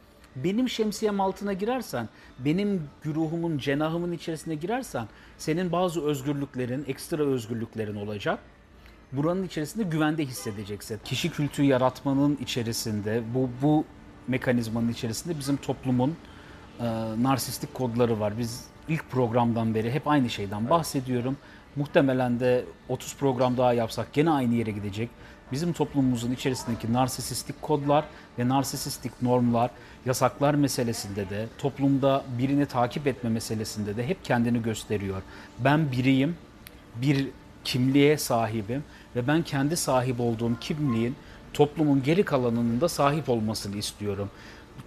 [0.45, 8.39] benim şemsiyem altına girersen, benim güruhumun, cenahımın içerisine girersen senin bazı özgürlüklerin, ekstra özgürlüklerin olacak
[9.13, 11.01] buranın içerisinde güvende hissedeceksin.
[11.05, 13.85] Kişi kültü yaratmanın içerisinde bu bu
[14.29, 16.17] mekanizmanın içerisinde bizim toplumun
[16.81, 16.85] e,
[17.23, 18.39] narsistik kodları var.
[18.39, 21.37] Biz ilk programdan beri hep aynı şeyden bahsediyorum.
[21.77, 25.11] Muhtemelen de 30 program daha yapsak gene aynı yere gidecek.
[25.53, 28.05] Bizim toplumumuzun içerisindeki narsisistik kodlar
[28.39, 29.71] ve narsisistik normlar,
[30.07, 35.23] yasaklar meselesinde de, toplumda birini takip etme meselesinde de hep kendini gösteriyor.
[35.59, 36.37] Ben biriyim,
[36.97, 37.29] bir
[37.65, 38.85] kimliğe sahibim
[39.17, 41.17] ve ben kendi sahip olduğum kimliğin
[41.53, 44.31] toplumun geri kalanının da sahip olmasını istiyorum.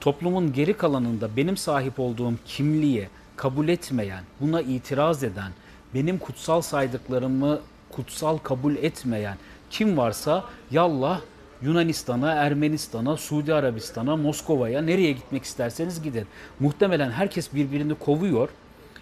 [0.01, 5.51] Toplumun geri kalanında benim sahip olduğum kimliği kabul etmeyen, buna itiraz eden,
[5.93, 7.59] benim kutsal saydıklarımı
[7.91, 9.37] kutsal kabul etmeyen
[9.69, 11.21] kim varsa yallah
[11.61, 16.27] Yunanistan'a, Ermenistan'a, Suudi Arabistan'a, Moskova'ya nereye gitmek isterseniz gidin.
[16.59, 18.49] Muhtemelen herkes birbirini kovuyor.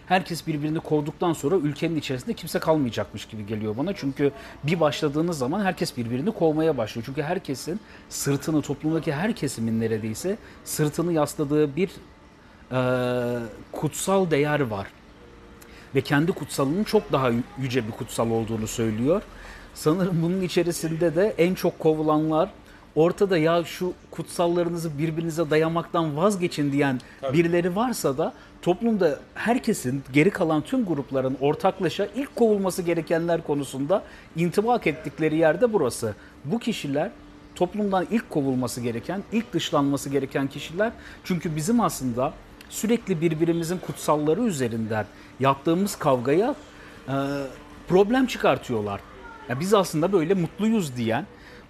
[0.08, 3.96] Herkes birbirini kovduktan sonra ülkenin içerisinde kimse kalmayacakmış gibi geliyor bana.
[3.96, 4.32] Çünkü
[4.64, 7.06] bir başladığınız zaman herkes birbirini kovmaya başlıyor.
[7.06, 11.90] Çünkü herkesin sırtını, toplumdaki her kesimin neredeyse sırtını yasladığı bir
[12.72, 12.80] e,
[13.72, 14.88] kutsal değer var.
[15.96, 19.22] Ve kendi kutsalının çok daha yüce bir kutsal olduğunu söylüyor.
[19.78, 22.50] Sanırım bunun içerisinde de en çok kovulanlar
[22.96, 27.02] ortada ya şu kutsallarınızı birbirinize dayamaktan vazgeçin diyen
[27.34, 34.04] birileri varsa da toplumda herkesin geri kalan tüm grupların ortaklaşa ilk kovulması gerekenler konusunda
[34.36, 36.16] intibak ettikleri yerde burası.
[36.46, 37.12] Bu kişiler
[37.56, 40.92] toplumdan ilk kovulması gereken, ilk dışlanması gereken kişiler.
[41.24, 42.34] Çünkü bizim aslında
[42.70, 45.06] sürekli birbirimizin kutsalları üzerinden
[45.40, 46.56] yaptığımız kavgaya
[47.08, 47.16] e,
[47.88, 49.02] problem çıkartıyorlar.
[49.50, 51.26] Ya biz aslında böyle mutluyuz diyen,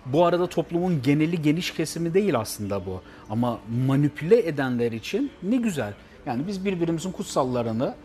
[0.05, 3.01] bu arada toplumun geneli geniş kesimi değil aslında bu.
[3.29, 5.93] Ama manipüle edenler için ne güzel.
[6.25, 7.95] Yani biz birbirimizin kutsallarını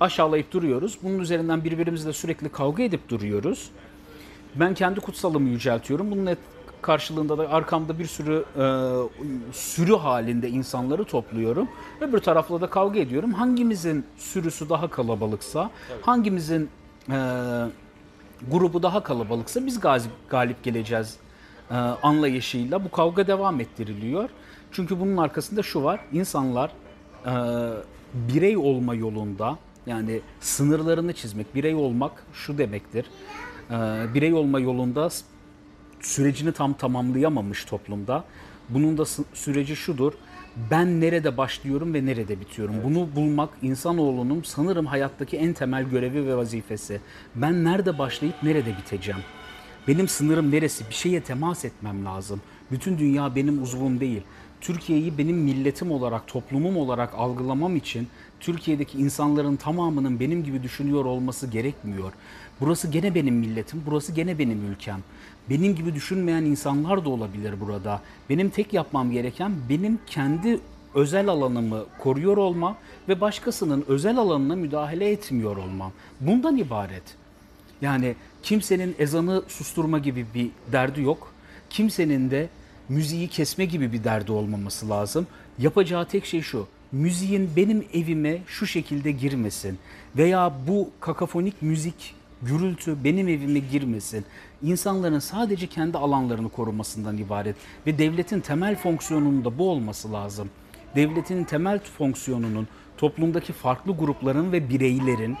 [0.00, 0.98] aşağılayıp duruyoruz.
[1.02, 3.70] Bunun üzerinden birbirimizle sürekli kavga edip duruyoruz.
[4.54, 6.10] Ben kendi kutsalımı yüceltiyorum.
[6.10, 6.38] Bunun et
[6.82, 8.64] karşılığında da arkamda bir sürü e,
[9.52, 11.68] sürü halinde insanları topluyorum.
[12.00, 13.32] Öbür tarafla da kavga ediyorum.
[13.32, 15.70] Hangimizin sürüsü daha kalabalıksa,
[16.02, 16.68] hangimizin
[17.10, 17.18] e,
[18.50, 21.16] grubu daha kalabalıksa biz galip, galip geleceğiz
[21.70, 24.30] e, anlayışıyla bu kavga devam ettiriliyor.
[24.72, 26.00] Çünkü bunun arkasında şu var.
[26.12, 26.70] İnsanlar
[27.26, 27.32] e,
[28.14, 33.06] birey olma yolunda yani sınırlarını çizmek, birey olmak şu demektir.
[33.70, 33.74] E,
[34.14, 35.08] birey olma yolunda
[36.00, 38.24] sürecini tam tamamlayamamış toplumda.
[38.68, 40.12] Bunun da süreci şudur.
[40.70, 42.74] Ben nerede başlıyorum ve nerede bitiyorum?
[42.74, 42.84] Evet.
[42.84, 47.00] Bunu bulmak insanoğlunun sanırım hayattaki en temel görevi ve vazifesi.
[47.34, 49.20] Ben nerede başlayıp nerede biteceğim?
[49.88, 50.88] Benim sınırım neresi?
[50.88, 52.40] Bir şeye temas etmem lazım.
[52.70, 54.22] Bütün dünya benim uzvum değil.
[54.60, 58.08] Türkiye'yi benim milletim olarak, toplumum olarak algılamam için
[58.40, 62.12] Türkiye'deki insanların tamamının benim gibi düşünüyor olması gerekmiyor.
[62.60, 65.00] Burası gene benim milletim, burası gene benim ülkem.
[65.50, 68.02] Benim gibi düşünmeyen insanlar da olabilir burada.
[68.30, 70.60] Benim tek yapmam gereken benim kendi
[70.94, 72.76] özel alanımı koruyor olmam
[73.08, 75.92] ve başkasının özel alanına müdahale etmiyor olmam.
[76.20, 77.02] Bundan ibaret.
[77.82, 81.32] Yani kimsenin ezanı susturma gibi bir derdi yok.
[81.70, 82.48] Kimsenin de
[82.88, 85.26] müziği kesme gibi bir derdi olmaması lazım.
[85.58, 86.66] Yapacağı tek şey şu.
[86.92, 89.78] Müziğin benim evime şu şekilde girmesin
[90.16, 92.14] veya bu kakafonik müzik
[92.46, 94.24] gürültü benim evime girmesin.
[94.62, 100.50] İnsanların sadece kendi alanlarını korumasından ibaret ve devletin temel fonksiyonunun da bu olması lazım.
[100.96, 105.36] Devletin temel fonksiyonunun toplumdaki farklı grupların ve bireylerin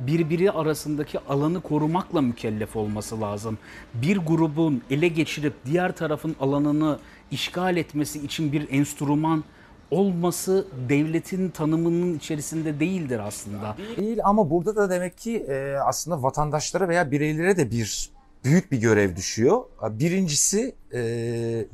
[0.00, 3.58] birbiri arasındaki alanı korumakla mükellef olması lazım.
[3.94, 6.98] Bir grubun ele geçirip diğer tarafın alanını
[7.30, 9.44] işgal etmesi için bir enstrüman
[9.90, 13.76] olması devletin tanımının içerisinde değildir aslında.
[13.96, 18.10] Değil ama burada da demek ki e, aslında vatandaşlara veya bireylere de bir
[18.44, 19.64] büyük bir görev düşüyor.
[19.82, 21.00] Birincisi e,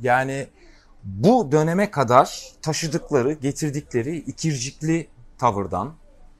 [0.01, 0.47] yani
[1.03, 5.93] bu döneme kadar taşıdıkları, getirdikleri ikircikli tavırdan,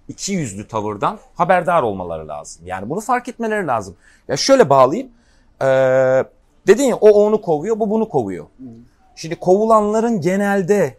[0.07, 2.67] iki yüzlü tavırdan haberdar olmaları lazım.
[2.67, 3.95] Yani bunu fark etmeleri lazım.
[4.27, 5.11] Ya şöyle bağlayayım.
[5.61, 5.65] Ee,
[6.67, 8.45] dedin ya o onu kovuyor, bu bunu kovuyor.
[9.15, 10.97] Şimdi kovulanların genelde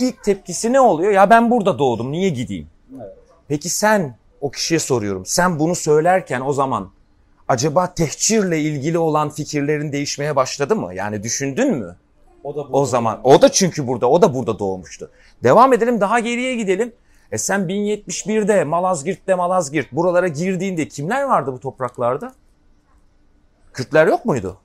[0.00, 1.12] ilk tepkisi ne oluyor?
[1.12, 2.68] Ya ben burada doğdum, niye gideyim?
[3.48, 5.26] Peki sen, o kişiye soruyorum.
[5.26, 6.90] Sen bunu söylerken o zaman
[7.48, 10.94] acaba tehcirle ilgili olan fikirlerin değişmeye başladı mı?
[10.94, 11.96] Yani düşündün mü?
[12.44, 12.76] O da burada.
[12.76, 13.20] O zaman.
[13.24, 14.10] O da çünkü burada.
[14.10, 15.10] O da burada doğmuştu.
[15.42, 16.92] Devam edelim daha geriye gidelim.
[17.32, 22.34] E sen 1071'de Malazgirt'te Malazgirt buralara girdiğinde kimler vardı bu topraklarda?
[23.72, 24.58] Kürtler yok muydu?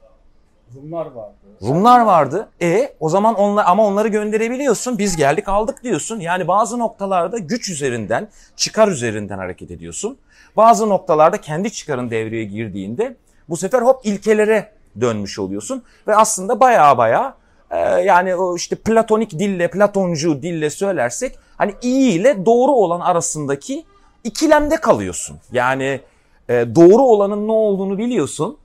[0.76, 1.36] Rumlar vardı.
[1.62, 2.50] Rumlar vardı.
[2.62, 4.98] E o zaman onlar ama onları gönderebiliyorsun.
[4.98, 6.20] Biz geldik aldık diyorsun.
[6.20, 10.18] Yani bazı noktalarda güç üzerinden, çıkar üzerinden hareket ediyorsun.
[10.58, 13.16] Bazı noktalarda kendi çıkarın devreye girdiğinde
[13.50, 17.36] bu sefer hop ilkelere dönmüş oluyorsun ve aslında baya baya
[17.72, 23.86] e, yani o işte platonik dille, platoncu dille söylersek hani iyi ile doğru olan arasındaki
[24.24, 25.38] ikilemde kalıyorsun.
[25.52, 26.02] Yani
[26.50, 28.58] e, doğru olanın ne olduğunu biliyorsun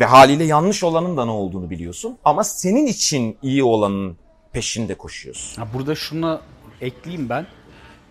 [0.00, 4.16] ve haliyle yanlış olanın da ne olduğunu biliyorsun ama senin için iyi olanın
[4.52, 5.62] peşinde koşuyorsun.
[5.62, 6.40] Ya burada şunu
[6.80, 7.46] ekleyeyim ben.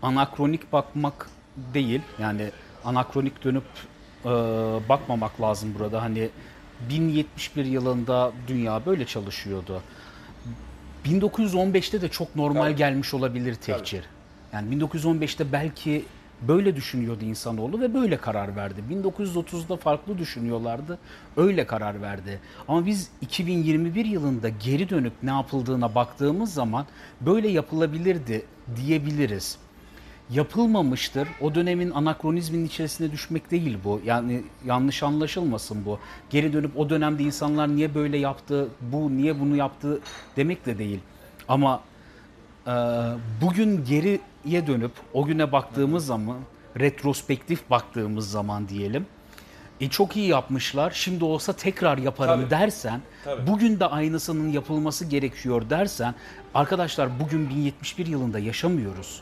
[0.02, 1.30] Anakronik bakmak
[1.73, 2.02] değil.
[2.19, 2.52] Yani
[2.86, 3.63] anakronik dönüp
[4.26, 4.30] e,
[4.89, 6.02] bakmamak lazım burada.
[6.02, 6.30] Hani
[6.89, 9.82] 1071 yılında dünya böyle çalışıyordu.
[11.06, 12.76] 1915'te de çok normal Tabii.
[12.76, 14.02] gelmiş olabilir tehcir.
[14.52, 14.65] Tabii.
[14.65, 16.06] Yani 1915'te belki
[16.41, 18.82] Böyle düşünüyordu insanoğlu ve böyle karar verdi.
[18.91, 20.97] 1930'da farklı düşünüyorlardı.
[21.38, 22.39] Öyle karar verdi.
[22.67, 26.86] Ama biz 2021 yılında geri dönüp ne yapıldığına baktığımız zaman
[27.21, 28.45] böyle yapılabilirdi
[28.76, 29.58] diyebiliriz.
[30.30, 31.28] Yapılmamıştır.
[31.41, 34.02] O dönemin anakronizmin içerisine düşmek değil bu.
[34.06, 36.00] Yani yanlış anlaşılmasın bu.
[36.30, 40.00] Geri dönüp o dönemde insanlar niye böyle yaptı, bu niye bunu yaptı
[40.36, 41.00] demek de değil.
[41.47, 41.82] Ama
[42.67, 42.71] e,
[43.41, 43.86] bugün
[44.48, 46.38] geriye dönüp o güne baktığımız zaman,
[46.80, 49.06] retrospektif baktığımız zaman diyelim,
[49.82, 50.92] e çok iyi yapmışlar.
[50.92, 52.50] Şimdi olsa tekrar yaparım Tabii.
[52.50, 53.48] dersen, Tabii.
[53.48, 56.16] bugün de aynısının yapılması gerekiyor dersen,
[56.54, 59.22] arkadaşlar bugün 1071 yılında yaşamıyoruz.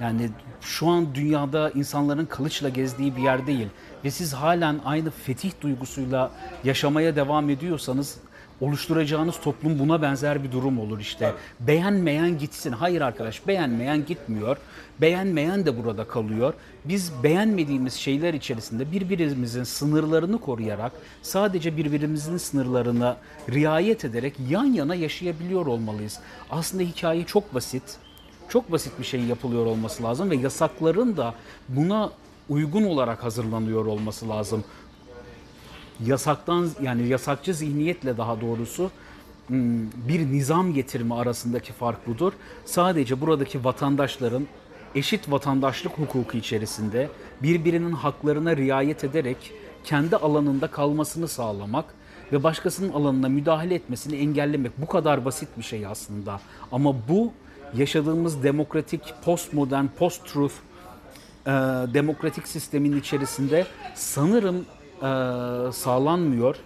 [0.00, 0.30] Yani
[0.60, 3.68] şu an dünyada insanların kılıçla gezdiği bir yer değil
[4.04, 6.30] ve siz halen aynı fetih duygusuyla
[6.64, 8.18] yaşamaya devam ediyorsanız
[8.62, 11.32] oluşturacağınız toplum buna benzer bir durum olur işte.
[11.60, 12.72] Beğenmeyen gitsin.
[12.72, 14.56] Hayır arkadaş beğenmeyen gitmiyor.
[15.00, 16.54] Beğenmeyen de burada kalıyor.
[16.84, 23.16] Biz beğenmediğimiz şeyler içerisinde birbirimizin sınırlarını koruyarak sadece birbirimizin sınırlarına
[23.50, 26.20] riayet ederek yan yana yaşayabiliyor olmalıyız.
[26.50, 27.82] Aslında hikaye çok basit.
[28.48, 31.34] Çok basit bir şey yapılıyor olması lazım ve yasakların da
[31.68, 32.10] buna
[32.48, 34.64] uygun olarak hazırlanıyor olması lazım
[36.06, 38.90] yasaktan yani yasakçı zihniyetle daha doğrusu
[39.46, 42.32] hmm, bir nizam getirme arasındaki fark budur.
[42.64, 44.46] Sadece buradaki vatandaşların
[44.94, 47.08] eşit vatandaşlık hukuku içerisinde
[47.42, 49.52] birbirinin haklarına riayet ederek
[49.84, 51.84] kendi alanında kalmasını sağlamak
[52.32, 56.40] ve başkasının alanına müdahale etmesini engellemek bu kadar basit bir şey aslında.
[56.72, 57.32] Ama bu
[57.76, 60.54] yaşadığımız demokratik, postmodern, post-truth
[61.46, 61.50] e,
[61.94, 64.64] demokratik sistemin içerisinde sanırım
[65.02, 66.56] e, sağlanmıyor.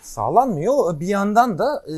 [0.00, 1.00] Sağlanmıyor.
[1.00, 1.94] Bir yandan da e,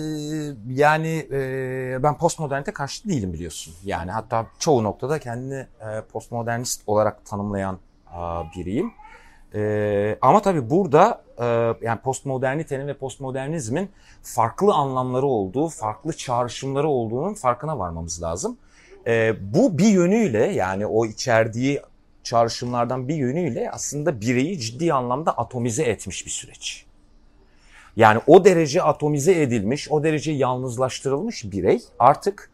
[0.69, 3.75] yani e, ben postmodernite karşı değilim biliyorsun.
[3.85, 8.19] Yani hatta çoğu noktada kendini e, postmodernist olarak tanımlayan e,
[8.57, 8.93] biriyim.
[9.55, 11.45] E, ama tabii burada e,
[11.83, 13.91] yani postmodernitenin ve postmodernizmin
[14.23, 18.57] farklı anlamları olduğu, farklı çağrışımları olduğunun farkına varmamız lazım.
[19.07, 21.83] E, bu bir yönüyle yani o içerdiği
[22.29, 26.85] çağrışımlardan bir yönüyle aslında bireyi ciddi anlamda atomize etmiş bir süreç.
[27.97, 32.51] Yani o derece atomize edilmiş, o derece yalnızlaştırılmış birey artık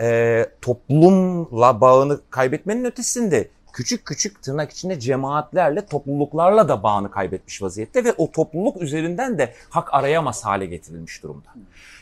[0.00, 8.04] e, toplumla bağını kaybetmenin ötesinde küçük küçük tırnak içinde cemaatlerle, topluluklarla da bağını kaybetmiş vaziyette
[8.04, 11.48] ve o topluluk üzerinden de hak arayamaz hale getirilmiş durumda.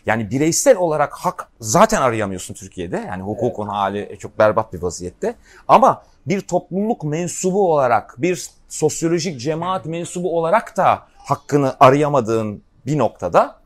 [0.06, 2.96] Yani bireysel olarak hak zaten arayamıyorsun Türkiye'de.
[2.96, 5.34] Yani hukukun hali çok berbat bir vaziyette.
[5.68, 13.60] Ama bir topluluk mensubu olarak, bir sosyolojik cemaat mensubu olarak da hakkını arayamadığın bir noktada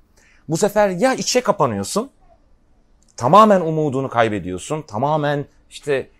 [0.49, 2.11] bu sefer ya içe kapanıyorsun,
[3.17, 6.11] tamamen umudunu kaybediyorsun, tamamen işte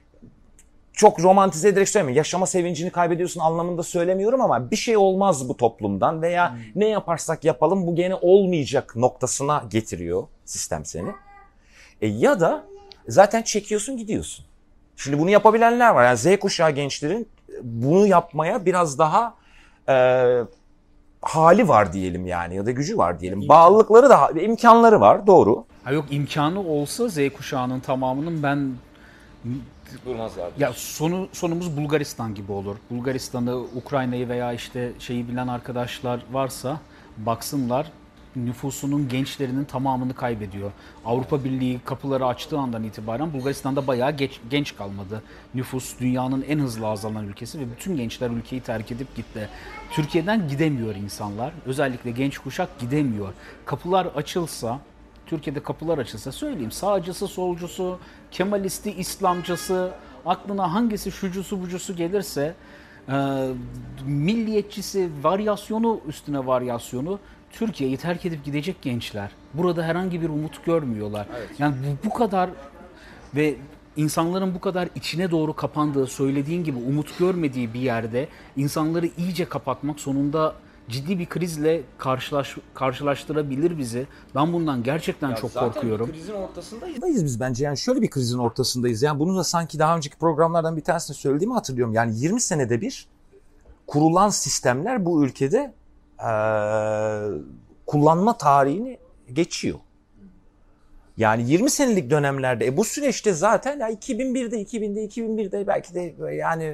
[0.99, 2.17] çok romantize ederek söylemiyorum.
[2.17, 6.59] Yaşama sevincini kaybediyorsun anlamında söylemiyorum ama bir şey olmaz bu toplumdan veya hmm.
[6.75, 11.09] ne yaparsak yapalım bu gene olmayacak noktasına getiriyor sistem seni.
[12.01, 12.65] E ya da
[13.09, 14.45] zaten çekiyorsun gidiyorsun.
[14.97, 16.05] Şimdi bunu yapabilenler var.
[16.05, 17.29] Yani Z kuşağı gençlerin
[17.63, 19.35] bunu yapmaya biraz daha
[19.89, 19.95] e,
[21.23, 23.39] hali var diyelim yani ya da gücü var diyelim.
[23.41, 23.57] İmkan.
[23.57, 25.65] Bağlılıkları da imkanları var doğru.
[25.85, 28.73] Ha yok imkanı olsa Z kuşağının tamamının ben
[30.07, 30.51] durmazlar.
[30.59, 32.77] Ya sonu sonumuz Bulgaristan gibi olur.
[32.91, 36.81] Bulgaristan'ı, Ukrayna'yı veya işte şeyi bilen arkadaşlar varsa
[37.17, 37.87] baksınlar
[38.37, 40.71] nüfusunun gençlerinin tamamını kaybediyor.
[41.05, 45.23] Avrupa Birliği kapıları açtığı andan itibaren Bulgaristan'da bayağı geç, genç kalmadı.
[45.55, 49.49] Nüfus dünyanın en hızlı azalan ülkesi ve bütün gençler ülkeyi terk edip gitti.
[49.93, 51.53] Türkiye'den gidemiyor insanlar.
[51.67, 53.33] Özellikle genç kuşak gidemiyor.
[53.67, 54.81] Kapılar açılsa
[55.29, 57.99] Türkiye'de kapılar açılsa söyleyeyim sağcısı, solcusu,
[58.31, 59.91] Kemalisti, İslamcısı,
[60.27, 62.55] aklına hangisi şucusu bucusu gelirse
[63.09, 63.49] e,
[64.07, 67.19] milliyetçisi, varyasyonu üstüne varyasyonu
[67.53, 69.31] Türkiye'yi terk edip gidecek gençler.
[69.55, 71.27] Burada herhangi bir umut görmüyorlar.
[71.39, 71.49] Evet.
[71.61, 72.51] Yani bu, bu kadar
[73.37, 73.55] ve
[73.97, 80.01] insanların bu kadar içine doğru kapandığı, söylediğin gibi umut görmediği bir yerde insanları iyice kapatmak
[80.01, 80.55] sonunda
[80.89, 84.07] ciddi bir krizle karşılaş, karşılaştırabilir bizi.
[84.35, 86.07] Ben bundan gerçekten ya çok zaten korkuyorum.
[86.07, 87.65] Zaten krizin ortasındayız biz bence.
[87.65, 89.03] Yani şöyle bir krizin ortasındayız.
[89.03, 91.95] Yani bunu da sanki daha önceki programlardan bir tanesinde söylediğimi hatırlıyorum.
[91.95, 93.09] Yani 20 senede bir
[93.87, 95.75] kurulan sistemler bu ülkede
[96.19, 96.31] e,
[97.87, 98.99] kullanma tarihini
[99.33, 99.79] geçiyor.
[101.19, 106.65] Yani 20 senelik dönemlerde e bu süreçte zaten ya 2001'de 2000'de 2001'de belki de yani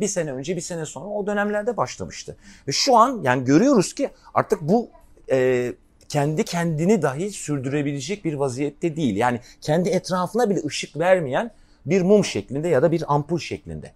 [0.00, 2.36] bir sene önce bir sene sonra o dönemlerde başlamıştı.
[2.68, 4.90] Ve şu an yani görüyoruz ki artık bu
[5.30, 5.72] e,
[6.08, 9.16] kendi kendini dahi sürdürebilecek bir vaziyette değil.
[9.16, 11.50] Yani kendi etrafına bile ışık vermeyen
[11.86, 13.92] bir mum şeklinde ya da bir ampul şeklinde.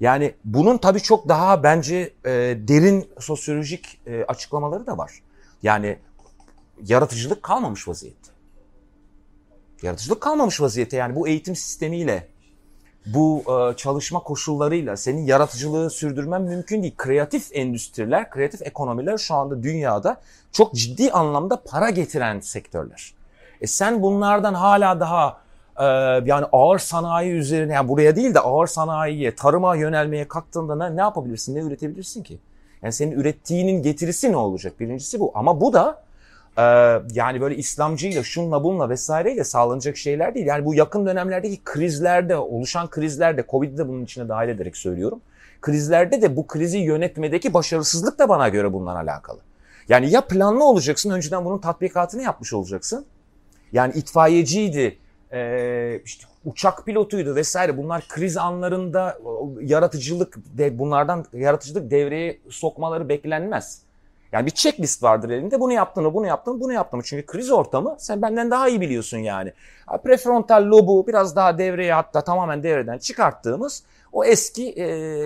[0.00, 2.30] Yani bunun tabii çok daha bence e,
[2.68, 5.12] derin sosyolojik e, açıklamaları da var.
[5.62, 5.98] Yani
[6.86, 8.31] yaratıcılık kalmamış vaziyette.
[9.82, 12.28] Yaratıcılık kalmamış vaziyette yani bu eğitim sistemiyle
[13.06, 16.94] bu e, çalışma koşullarıyla senin yaratıcılığı sürdürmen mümkün değil.
[16.96, 20.20] Kreatif endüstriler, kreatif ekonomiler şu anda dünyada
[20.52, 23.14] çok ciddi anlamda para getiren sektörler.
[23.60, 25.40] E sen bunlardan hala daha
[25.78, 25.84] e,
[26.24, 31.00] yani ağır sanayi üzerine yani buraya değil de ağır sanayiye, tarıma yönelmeye kalktığında ne, ne
[31.00, 32.38] yapabilirsin, ne üretebilirsin ki?
[32.82, 34.80] Yani senin ürettiğinin getirisi ne olacak?
[34.80, 35.32] Birincisi bu.
[35.34, 36.02] Ama bu da
[36.58, 36.62] e,
[37.12, 40.46] yani böyle İslamcıyla, şunla bunla vesaireyle sağlanacak şeyler değil.
[40.46, 45.20] Yani bu yakın dönemlerdeki krizlerde, oluşan krizlerde, Covid'i de bunun içine dahil ederek söylüyorum.
[45.60, 49.38] Krizlerde de bu krizi yönetmedeki başarısızlık da bana göre bundan alakalı.
[49.88, 53.06] Yani ya planlı olacaksın, önceden bunun tatbikatını yapmış olacaksın.
[53.72, 54.98] Yani itfaiyeciydi,
[55.32, 57.76] e, işte uçak pilotuydu vesaire.
[57.76, 59.18] Bunlar kriz anlarında
[59.60, 63.82] yaratıcılık, de, bunlardan yaratıcılık devreye sokmaları beklenmez.
[64.32, 65.60] Yani bir checklist vardır elinde.
[65.60, 67.02] Bunu yaptın mı, bunu yaptın mı, bunu yaptın mı?
[67.06, 69.52] Çünkü kriz ortamı sen benden daha iyi biliyorsun yani.
[70.04, 74.84] Prefrontal lobu biraz daha devreye hatta tamamen devreden çıkarttığımız o eski e,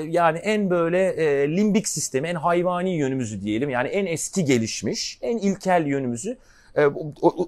[0.08, 3.70] yani en böyle e, limbik sistemi, en hayvani yönümüzü diyelim.
[3.70, 6.38] Yani en eski gelişmiş, en ilkel yönümüzü
[6.74, 6.86] e,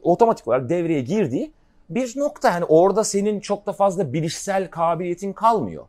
[0.02, 1.52] otomatik olarak devreye girdiği
[1.90, 2.50] bir nokta.
[2.50, 5.86] Yani orada senin çok da fazla bilişsel kabiliyetin kalmıyor.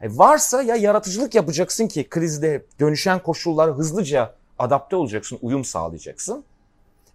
[0.00, 6.44] E varsa ya yaratıcılık yapacaksın ki krizde dönüşen koşullara hızlıca adapte olacaksın, uyum sağlayacaksın.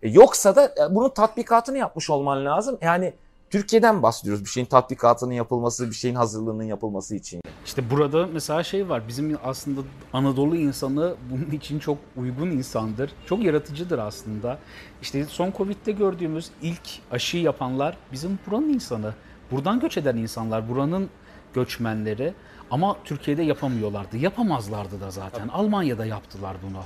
[0.02, 2.78] E yoksa da e, bunun tatbikatını yapmış olman lazım.
[2.82, 3.14] Yani
[3.50, 7.42] Türkiye'den bahsediyoruz bir şeyin tatbikatının yapılması, bir şeyin hazırlığının yapılması için.
[7.66, 9.08] İşte burada mesela şey var.
[9.08, 9.82] Bizim aslında
[10.14, 13.12] Anadolu insanı bunun için çok uygun insandır.
[13.26, 14.58] Çok yaratıcıdır aslında.
[15.02, 19.14] İşte son Covid'de gördüğümüz ilk aşıyı yapanlar bizim buranın insanı.
[19.52, 21.10] Buradan göç eden insanlar, buranın
[21.54, 22.34] göçmenleri.
[22.72, 24.18] Ama Türkiye'de yapamıyorlardı.
[24.18, 25.48] Yapamazlardı da zaten.
[25.48, 25.52] Tabii.
[25.52, 26.84] Almanya'da yaptılar bunu.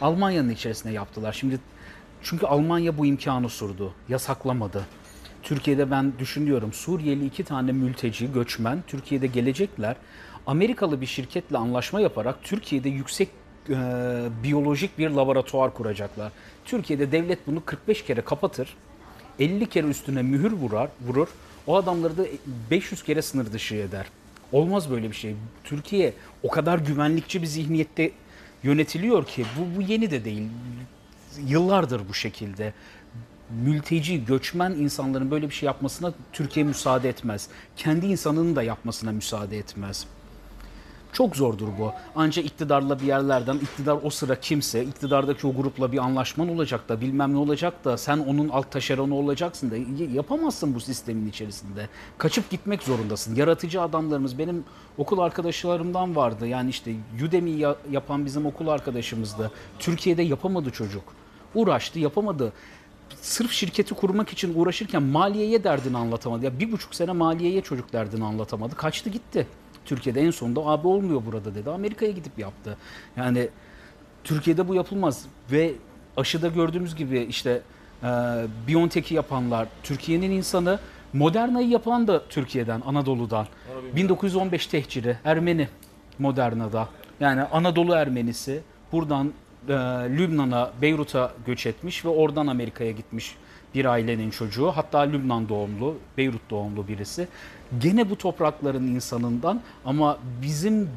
[0.00, 1.32] Almanya'nın içerisinde yaptılar.
[1.32, 1.58] Şimdi
[2.22, 3.94] çünkü Almanya bu imkanı sundu.
[4.08, 4.86] Yasaklamadı.
[5.42, 9.96] Türkiye'de ben düşünüyorum Suriyeli iki tane mülteci, göçmen Türkiye'de gelecekler.
[10.46, 13.28] Amerikalı bir şirketle anlaşma yaparak Türkiye'de yüksek
[13.68, 13.74] e,
[14.42, 16.32] biyolojik bir laboratuvar kuracaklar.
[16.64, 18.76] Türkiye'de devlet bunu 45 kere kapatır.
[19.38, 21.28] 50 kere üstüne mühür vurar, vurur.
[21.66, 22.26] O adamları da
[22.70, 24.06] 500 kere sınır dışı eder.
[24.52, 25.34] Olmaz böyle bir şey.
[25.64, 28.10] Türkiye o kadar güvenlikçi bir zihniyette
[28.62, 30.48] yönetiliyor ki bu, bu yeni de değil.
[31.46, 32.72] Yıllardır bu şekilde
[33.64, 37.48] mülteci, göçmen insanların böyle bir şey yapmasına Türkiye müsaade etmez.
[37.76, 40.06] Kendi insanının da yapmasına müsaade etmez.
[41.12, 41.92] Çok zordur bu.
[42.16, 47.00] Ancak iktidarla bir yerlerden, iktidar o sıra kimse, iktidardaki o grupla bir anlaşman olacak da
[47.00, 49.76] bilmem ne olacak da sen onun alt taşeronu olacaksın da
[50.14, 51.88] yapamazsın bu sistemin içerisinde.
[52.18, 53.34] Kaçıp gitmek zorundasın.
[53.34, 54.64] Yaratıcı adamlarımız benim
[54.98, 56.46] okul arkadaşlarımdan vardı.
[56.46, 56.94] Yani işte
[57.26, 59.50] Udemy yapan bizim okul arkadaşımızdı.
[59.78, 61.04] Türkiye'de yapamadı çocuk.
[61.54, 62.52] Uğraştı, yapamadı
[63.20, 66.44] sırf şirketi kurmak için uğraşırken maliyeye derdini anlatamadı.
[66.44, 68.74] Ya bir buçuk sene maliyeye çocuk derdini anlatamadı.
[68.74, 69.46] Kaçtı gitti.
[69.84, 71.70] Türkiye'de en sonunda abi olmuyor burada dedi.
[71.70, 72.76] Amerika'ya gidip yaptı.
[73.16, 73.48] Yani
[74.24, 75.72] Türkiye'de bu yapılmaz ve
[76.16, 77.62] aşıda gördüğümüz gibi işte
[78.02, 78.06] e,
[78.68, 80.78] Biontech'i yapanlar, Türkiye'nin insanı
[81.12, 83.46] Moderna'yı yapan da Türkiye'den, Anadolu'dan.
[83.96, 85.68] 1915 tehciri, Ermeni
[86.18, 86.88] Moderna'da.
[87.20, 88.60] Yani Anadolu Ermenisi
[88.92, 89.32] buradan
[89.68, 89.72] e,
[90.18, 93.36] Lübnan'a, Beyrut'a göç etmiş ve oradan Amerika'ya gitmiş
[93.74, 94.70] bir ailenin çocuğu.
[94.70, 97.28] Hatta Lübnan doğumlu, Beyrut doğumlu birisi.
[97.78, 100.90] Gene bu toprakların insanından ama bizim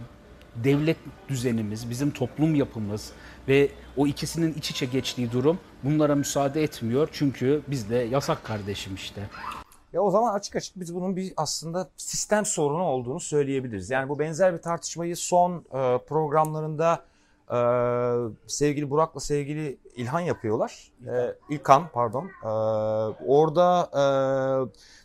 [0.55, 0.97] devlet
[1.29, 3.11] düzenimiz, bizim toplum yapımız
[3.47, 7.09] ve o ikisinin iç içe geçtiği durum bunlara müsaade etmiyor.
[7.11, 9.21] Çünkü bizde yasak kardeşim işte.
[9.93, 13.89] Ya o zaman açık açık biz bunun bir aslında sistem sorunu olduğunu söyleyebiliriz.
[13.89, 17.05] Yani bu benzer bir tartışmayı son e, programlarında
[17.51, 18.15] ee,
[18.47, 20.91] sevgili Burak'la sevgili İlhan yapıyorlar.
[21.07, 22.25] Ee, İlkan pardon.
[22.43, 22.47] Ee,
[23.27, 24.03] orada e,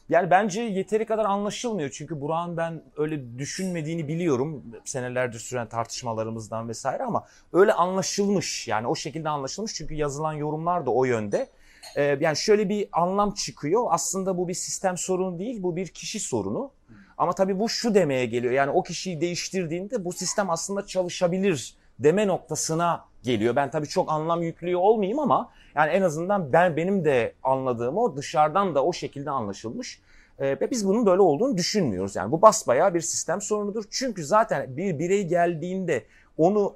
[0.08, 1.90] yani bence yeteri kadar anlaşılmıyor.
[1.90, 4.64] Çünkü Burak'ın ben öyle düşünmediğini biliyorum.
[4.84, 8.68] Senelerdir süren tartışmalarımızdan vesaire ama öyle anlaşılmış.
[8.68, 9.74] Yani o şekilde anlaşılmış.
[9.74, 11.48] Çünkü yazılan yorumlar da o yönde.
[11.96, 13.86] Ee, yani şöyle bir anlam çıkıyor.
[13.90, 15.62] Aslında bu bir sistem sorunu değil.
[15.62, 16.70] Bu bir kişi sorunu.
[17.18, 18.52] Ama tabii bu şu demeye geliyor.
[18.52, 23.56] Yani o kişiyi değiştirdiğinde bu sistem aslında çalışabilir deme noktasına geliyor.
[23.56, 28.16] Ben tabii çok anlam yüklüyor olmayayım ama yani en azından ben benim de anladığım o
[28.16, 30.00] dışarıdan da o şekilde anlaşılmış.
[30.38, 32.16] Ee, ve biz bunun böyle olduğunu düşünmüyoruz.
[32.16, 33.84] Yani bu basbayağı bir sistem sorunudur.
[33.90, 36.04] Çünkü zaten bir birey geldiğinde
[36.38, 36.74] onu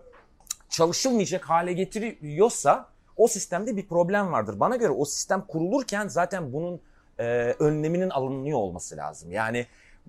[0.70, 4.60] çalışılmayacak hale getiriyorsa o sistemde bir problem vardır.
[4.60, 6.80] Bana göre o sistem kurulurken zaten bunun
[7.18, 7.24] e,
[7.58, 9.32] önleminin alınıyor olması lazım.
[9.32, 9.66] Yani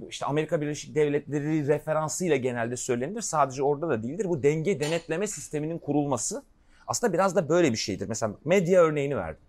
[0.09, 3.21] işte Amerika Birleşik Devletleri referansıyla genelde söylenir.
[3.21, 4.25] Sadece orada da değildir.
[4.29, 6.43] Bu denge denetleme sisteminin kurulması
[6.87, 8.07] aslında biraz da böyle bir şeydir.
[8.07, 9.43] Mesela medya örneğini verdim.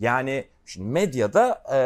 [0.00, 1.78] Yani şimdi medyada e,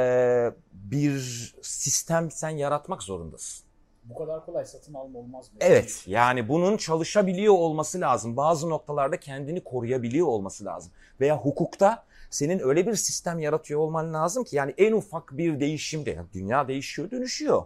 [0.73, 3.69] bir sistem sen yaratmak zorundasın.
[4.05, 5.59] Bu kadar kolay satın alma olmaz mı?
[5.61, 8.37] Evet yani bunun çalışabiliyor olması lazım.
[8.37, 10.93] Bazı noktalarda kendini koruyabiliyor olması lazım.
[11.21, 16.11] Veya hukukta senin öyle bir sistem yaratıyor olman lazım ki yani en ufak bir değişimde
[16.11, 17.63] yani dünya değişiyor dönüşüyor.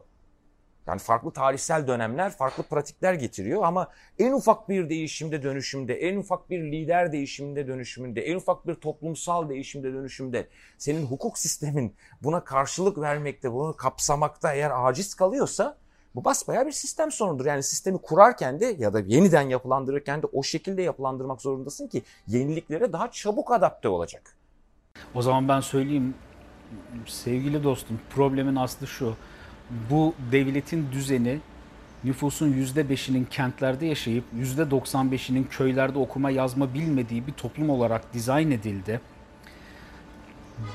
[0.86, 3.88] Yani farklı tarihsel dönemler farklı pratikler getiriyor ama
[4.18, 9.48] en ufak bir değişimde dönüşümde, en ufak bir lider değişiminde dönüşümünde, en ufak bir toplumsal
[9.48, 10.48] değişimde dönüşümde
[10.78, 15.76] senin hukuk sistemin buna karşılık vermekte, bunu kapsamakta eğer aciz kalıyorsa
[16.14, 17.46] bu basbayağı bir sistem sorunudur.
[17.46, 22.92] Yani sistemi kurarken de ya da yeniden yapılandırırken de o şekilde yapılandırmak zorundasın ki yeniliklere
[22.92, 24.36] daha çabuk adapte olacak.
[25.14, 26.14] O zaman ben söyleyeyim
[27.06, 29.16] sevgili dostum problemin aslı şu.
[29.90, 31.38] Bu devletin düzeni
[32.04, 39.00] nüfusun %5'inin kentlerde yaşayıp %95'inin köylerde okuma yazma bilmediği bir toplum olarak dizayn edildi.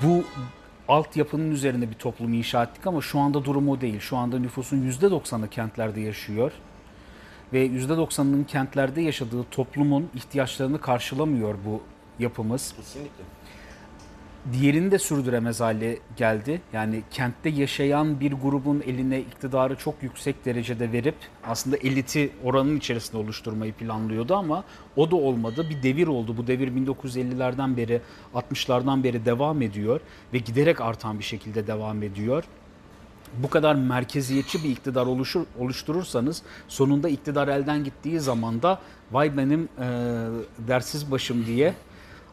[0.03, 0.23] Bu
[0.87, 3.99] altyapının üzerine bir toplum inşa ettik ama şu anda durum o değil.
[3.99, 6.51] Şu anda nüfusun %90'ı kentlerde yaşıyor
[7.53, 11.81] ve %90'ının kentlerde yaşadığı toplumun ihtiyaçlarını karşılamıyor bu
[12.19, 12.73] yapımız.
[12.77, 13.23] Kesinlikle
[14.53, 16.61] diğerini de sürdüremez hale geldi.
[16.73, 23.17] Yani kentte yaşayan bir grubun eline iktidarı çok yüksek derecede verip aslında eliti oranın içerisinde
[23.17, 24.63] oluşturmayı planlıyordu ama
[24.95, 25.67] o da olmadı.
[25.69, 26.37] Bir devir oldu.
[26.37, 28.01] Bu devir 1950'lerden beri
[28.35, 30.01] 60'lardan beri devam ediyor
[30.33, 32.43] ve giderek artan bir şekilde devam ediyor
[33.43, 38.79] bu kadar merkeziyetçi bir iktidar oluşur, oluşturursanız sonunda iktidar elden gittiği zaman da
[39.11, 39.87] vay benim e,
[40.67, 41.73] dersiz başım diye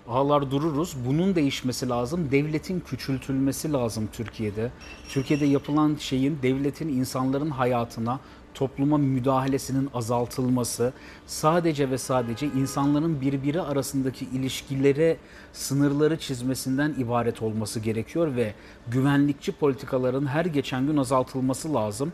[0.09, 0.97] ağlar dururuz.
[1.07, 2.31] Bunun değişmesi lazım.
[2.31, 4.71] Devletin küçültülmesi lazım Türkiye'de.
[5.09, 8.21] Türkiye'de yapılan şeyin devletin insanların hayatına,
[8.55, 10.93] topluma müdahalesinin azaltılması,
[11.27, 15.17] sadece ve sadece insanların birbiri arasındaki ilişkilere
[15.53, 18.55] sınırları çizmesinden ibaret olması gerekiyor ve
[18.89, 22.13] güvenlikçi politikaların her geçen gün azaltılması lazım.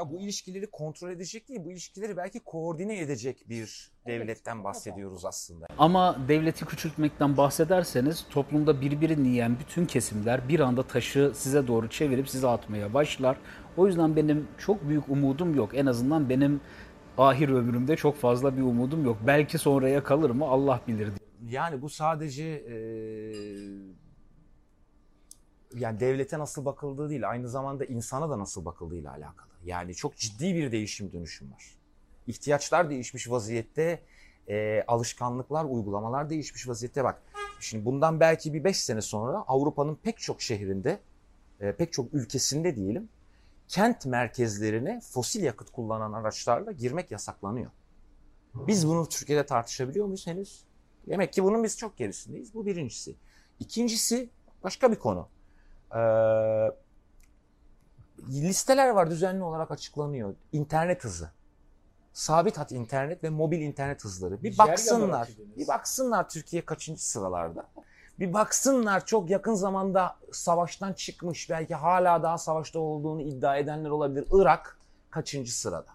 [0.00, 5.66] Ya bu ilişkileri kontrol edecek değil, bu ilişkileri belki koordine edecek bir devletten bahsediyoruz aslında.
[5.78, 12.28] Ama devleti küçültmekten bahsederseniz toplumda birbirini yiyen bütün kesimler bir anda taşı size doğru çevirip
[12.28, 13.36] size atmaya başlar.
[13.76, 15.70] O yüzden benim çok büyük umudum yok.
[15.74, 16.60] En azından benim
[17.18, 19.18] ahir ömrümde çok fazla bir umudum yok.
[19.26, 21.52] Belki sonraya kalır mı Allah bilir diye.
[21.60, 22.76] Yani bu sadece e,
[25.74, 29.49] yani devlete nasıl bakıldığı değil, aynı zamanda insana da nasıl bakıldığıyla alakalı.
[29.64, 31.64] Yani çok ciddi bir değişim dönüşüm var.
[32.26, 34.02] İhtiyaçlar değişmiş vaziyette,
[34.48, 37.04] e, alışkanlıklar, uygulamalar değişmiş vaziyette.
[37.04, 37.22] Bak
[37.60, 41.00] şimdi bundan belki bir beş sene sonra Avrupa'nın pek çok şehrinde,
[41.60, 43.08] e, pek çok ülkesinde diyelim,
[43.68, 47.70] kent merkezlerine fosil yakıt kullanan araçlarla girmek yasaklanıyor.
[48.54, 50.64] Biz bunu Türkiye'de tartışabiliyor muyuz henüz?
[51.08, 52.54] Demek ki bunun biz çok gerisindeyiz.
[52.54, 53.14] Bu birincisi.
[53.60, 54.28] İkincisi
[54.64, 55.28] başka bir konu.
[55.94, 55.98] Ee,
[58.28, 60.34] listeler var düzenli olarak açıklanıyor.
[60.52, 61.30] İnternet hızı.
[62.12, 64.42] Sabit hat internet ve mobil internet hızları.
[64.42, 65.28] Bir baksınlar.
[65.56, 67.66] Bir baksınlar Türkiye kaçıncı sıralarda.
[68.18, 74.24] Bir baksınlar çok yakın zamanda savaştan çıkmış belki hala daha savaşta olduğunu iddia edenler olabilir.
[74.32, 74.78] Irak
[75.10, 75.90] kaçıncı sırada.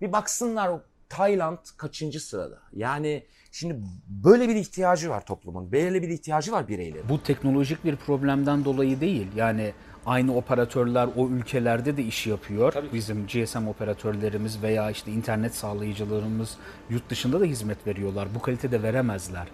[0.00, 2.58] Bir baksınlar Tayland kaçıncı sırada.
[2.72, 3.76] Yani şimdi
[4.08, 5.72] böyle bir ihtiyacı var toplumun.
[5.72, 7.08] Böyle bir ihtiyacı var bireylerin.
[7.08, 9.26] Bu teknolojik bir problemden dolayı değil.
[9.36, 9.72] Yani
[10.06, 12.72] aynı operatörler o ülkelerde de iş yapıyor.
[12.72, 12.92] Tabii.
[12.92, 16.56] Bizim GSM operatörlerimiz veya işte internet sağlayıcılarımız
[16.90, 18.28] yurt dışında da hizmet veriyorlar.
[18.34, 19.46] Bu kalitede veremezler.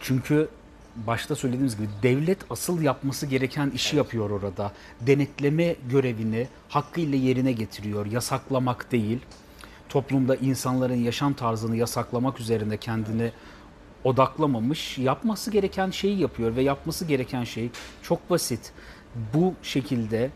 [0.00, 0.48] Çünkü
[0.96, 4.72] başta söylediğimiz gibi devlet asıl yapması gereken işi yapıyor orada.
[5.00, 8.06] Denetleme görevini hakkıyla yerine getiriyor.
[8.06, 9.18] Yasaklamak değil.
[9.90, 13.32] Toplumda insanların yaşam tarzını yasaklamak üzerinde kendini
[14.04, 14.98] odaklamamış.
[14.98, 17.70] Yapması gereken şeyi yapıyor ve yapması gereken şey
[18.02, 18.72] çok basit
[19.34, 20.30] bu şekilde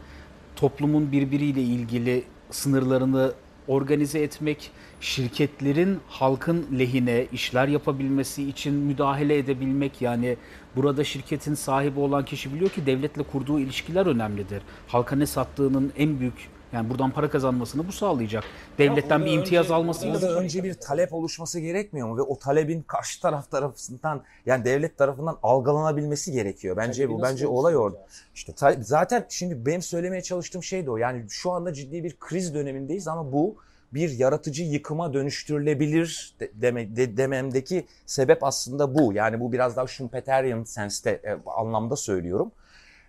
[0.57, 3.32] toplumun birbiriyle ilgili sınırlarını
[3.68, 10.36] organize etmek, şirketlerin halkın lehine işler yapabilmesi için müdahale edebilmek yani
[10.76, 14.62] burada şirketin sahibi olan kişi biliyor ki devletle kurduğu ilişkiler önemlidir.
[14.88, 18.44] Halka ne sattığının en büyük yani buradan para kazanmasını bu sağlayacak.
[18.78, 22.82] Devletten bir imtiyaz önce, almasıyla da önce bir talep oluşması gerekmiyor mu ve o talebin
[22.82, 26.76] karşı taraf tarafından yani devlet tarafından algılanabilmesi gerekiyor.
[26.76, 28.06] Bence Tabii bu bence olay orada.
[28.34, 30.96] İşte zaten şimdi benim söylemeye çalıştığım şey de o.
[30.96, 33.56] Yani şu anda ciddi bir kriz dönemindeyiz ama bu
[33.92, 39.12] bir yaratıcı yıkıma dönüştürülebilir de, deme, de, dememdeki sebep aslında bu.
[39.12, 42.52] Yani bu biraz daha Schumpeterian senste e, anlamda söylüyorum.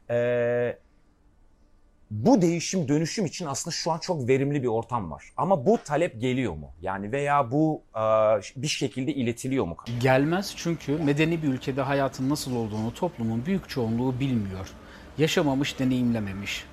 [0.09, 0.84] Eee
[2.11, 5.31] bu değişim dönüşüm için aslında şu an çok verimli bir ortam var.
[5.37, 6.71] Ama bu talep geliyor mu?
[6.81, 8.01] Yani veya bu e,
[8.55, 9.77] bir şekilde iletiliyor mu?
[9.99, 14.69] Gelmez çünkü medeni bir ülkede hayatın nasıl olduğunu toplumun büyük çoğunluğu bilmiyor.
[15.17, 16.65] Yaşamamış, deneyimlememiş.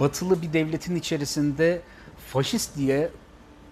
[0.00, 1.80] Batılı bir devletin içerisinde
[2.32, 3.10] faşist diye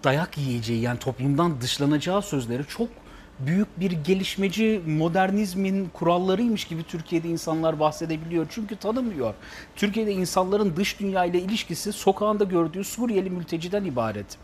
[0.03, 2.89] dayak yiyeceği yani toplumdan dışlanacağı sözleri çok
[3.39, 8.47] büyük bir gelişmeci modernizmin kurallarıymış gibi Türkiye'de insanlar bahsedebiliyor.
[8.49, 9.33] Çünkü tanımıyor.
[9.75, 14.37] Türkiye'de insanların dış dünya ile ilişkisi sokağında gördüğü Suriyeli mülteciden ibaret.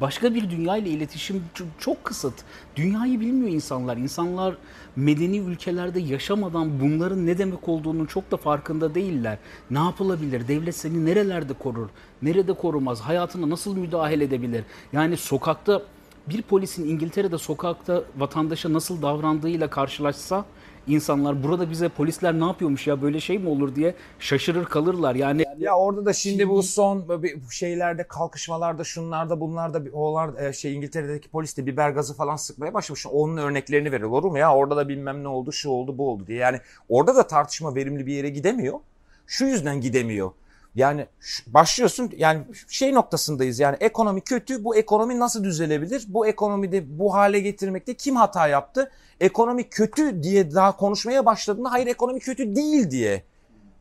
[0.00, 1.44] Başka bir dünya ile iletişim
[1.78, 2.34] çok kısıt.
[2.76, 3.96] Dünyayı bilmiyor insanlar.
[3.96, 4.56] İnsanlar
[4.96, 9.38] medeni ülkelerde yaşamadan bunların ne demek olduğunu çok da farkında değiller.
[9.70, 10.48] Ne yapılabilir?
[10.48, 11.88] Devlet seni nerelerde korur?
[12.22, 13.00] Nerede korumaz?
[13.00, 14.64] Hayatına nasıl müdahale edebilir?
[14.92, 15.82] Yani sokakta
[16.28, 20.44] bir polisin İngiltere'de sokakta vatandaşa nasıl davrandığıyla karşılaşsa
[20.86, 25.14] insanlar burada bize polisler ne yapıyormuş ya böyle şey mi olur diye şaşırır kalırlar.
[25.14, 27.04] Yani ya orada da şimdi bu son
[27.50, 33.06] şeylerde kalkışmalarda şunlarda bunlarda oğlar e, şey İngiltere'deki polis de biber gazı falan sıkmaya başlamış.
[33.06, 34.10] Onun örneklerini veriyor.
[34.10, 34.54] Olur mu ya?
[34.56, 36.38] Orada da bilmem ne oldu, şu oldu, bu oldu diye.
[36.38, 38.78] Yani orada da tartışma verimli bir yere gidemiyor.
[39.26, 40.30] Şu yüzden gidemiyor.
[40.74, 41.06] Yani
[41.46, 46.04] başlıyorsun yani şey noktasındayız yani ekonomi kötü bu ekonomi nasıl düzelebilir?
[46.08, 48.90] Bu ekonomide bu hale getirmekte kim hata yaptı?
[49.20, 53.22] Ekonomi kötü diye daha konuşmaya başladığında hayır ekonomi kötü değil diye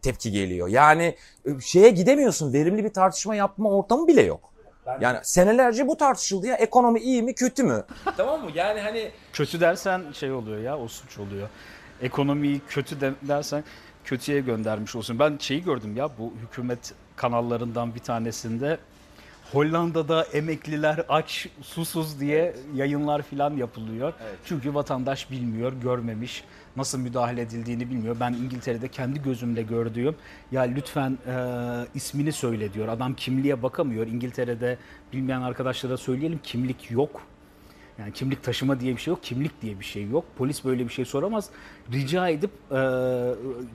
[0.02, 0.68] tepki geliyor.
[0.68, 1.16] Yani
[1.48, 4.50] ıı, şeye gidemiyorsun verimli bir tartışma yapma ortamı bile yok.
[5.02, 7.86] Yani senelerce bu tartışıldı ya ekonomi iyi mi kötü mü?
[8.18, 8.52] tamam mı?
[8.56, 11.50] Yani hani kötü dersen şey oluyor ya o suç oluyor.
[12.02, 13.64] Ekonomiyi kötü de, dersen
[14.10, 15.20] kötüye göndermiş olsun.
[15.20, 18.78] Ben şeyi gördüm ya bu hükümet kanallarından bir tanesinde
[19.52, 24.14] Hollanda'da emekliler aç, susuz diye yayınlar falan yapılıyor.
[24.24, 24.36] Evet.
[24.46, 26.44] Çünkü vatandaş bilmiyor, görmemiş,
[26.76, 28.16] nasıl müdahale edildiğini bilmiyor.
[28.20, 30.16] Ben İngiltere'de kendi gözümle gördüğüm,
[30.52, 31.36] ya lütfen e,
[31.96, 32.88] ismini söyle diyor.
[32.88, 34.08] Adam kimliğe bakamıyor.
[34.08, 34.78] İngiltere'de
[35.14, 37.22] bilmeyen arkadaşlara söyleyelim kimlik yok.
[38.00, 40.26] Yani kimlik taşıma diye bir şey yok, kimlik diye bir şey yok.
[40.38, 41.50] Polis böyle bir şey soramaz.
[41.92, 42.82] Rica edip e,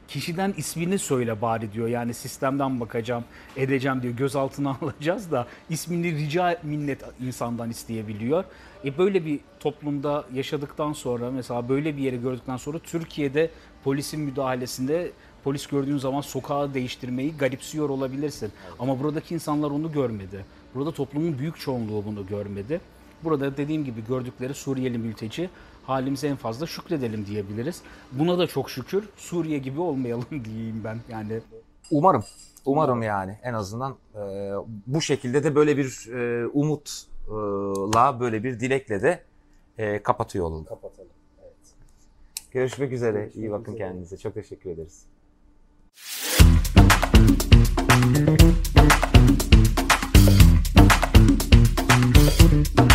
[0.08, 1.88] kişiden ismini söyle bari diyor.
[1.88, 3.24] Yani sistemden bakacağım,
[3.56, 4.14] edeceğim diyor.
[4.14, 8.44] Gözaltına alacağız da ismini rica minnet insandan isteyebiliyor.
[8.84, 13.50] E böyle bir toplumda yaşadıktan sonra mesela böyle bir yere gördükten sonra Türkiye'de
[13.84, 15.12] polisin müdahalesinde
[15.44, 18.52] polis gördüğün zaman sokağı değiştirmeyi garipsiyor olabilirsin.
[18.78, 20.44] Ama buradaki insanlar onu görmedi.
[20.74, 22.80] Burada toplumun büyük çoğunluğu bunu görmedi.
[23.24, 25.50] Burada dediğim gibi gördükleri Suriyeli mülteci
[25.86, 27.82] halimize en fazla şükredelim diyebiliriz.
[28.12, 31.40] Buna da çok şükür Suriye gibi olmayalım diyeyim ben yani.
[31.90, 32.24] Umarım.
[32.64, 34.18] Umarım yani en azından e,
[34.86, 39.22] bu şekilde de böyle bir e, umutla e, böyle bir dilekle de
[39.78, 40.64] e, kapatıyor olalım.
[40.64, 41.10] Kapatalım.
[41.42, 41.54] Evet.
[42.50, 43.18] Görüşmek üzere.
[43.18, 43.88] Görüşmek İyi bakın üzere.
[43.88, 44.16] kendinize.
[44.16, 45.06] Çok teşekkür ederiz.
[52.76, 52.93] Thank.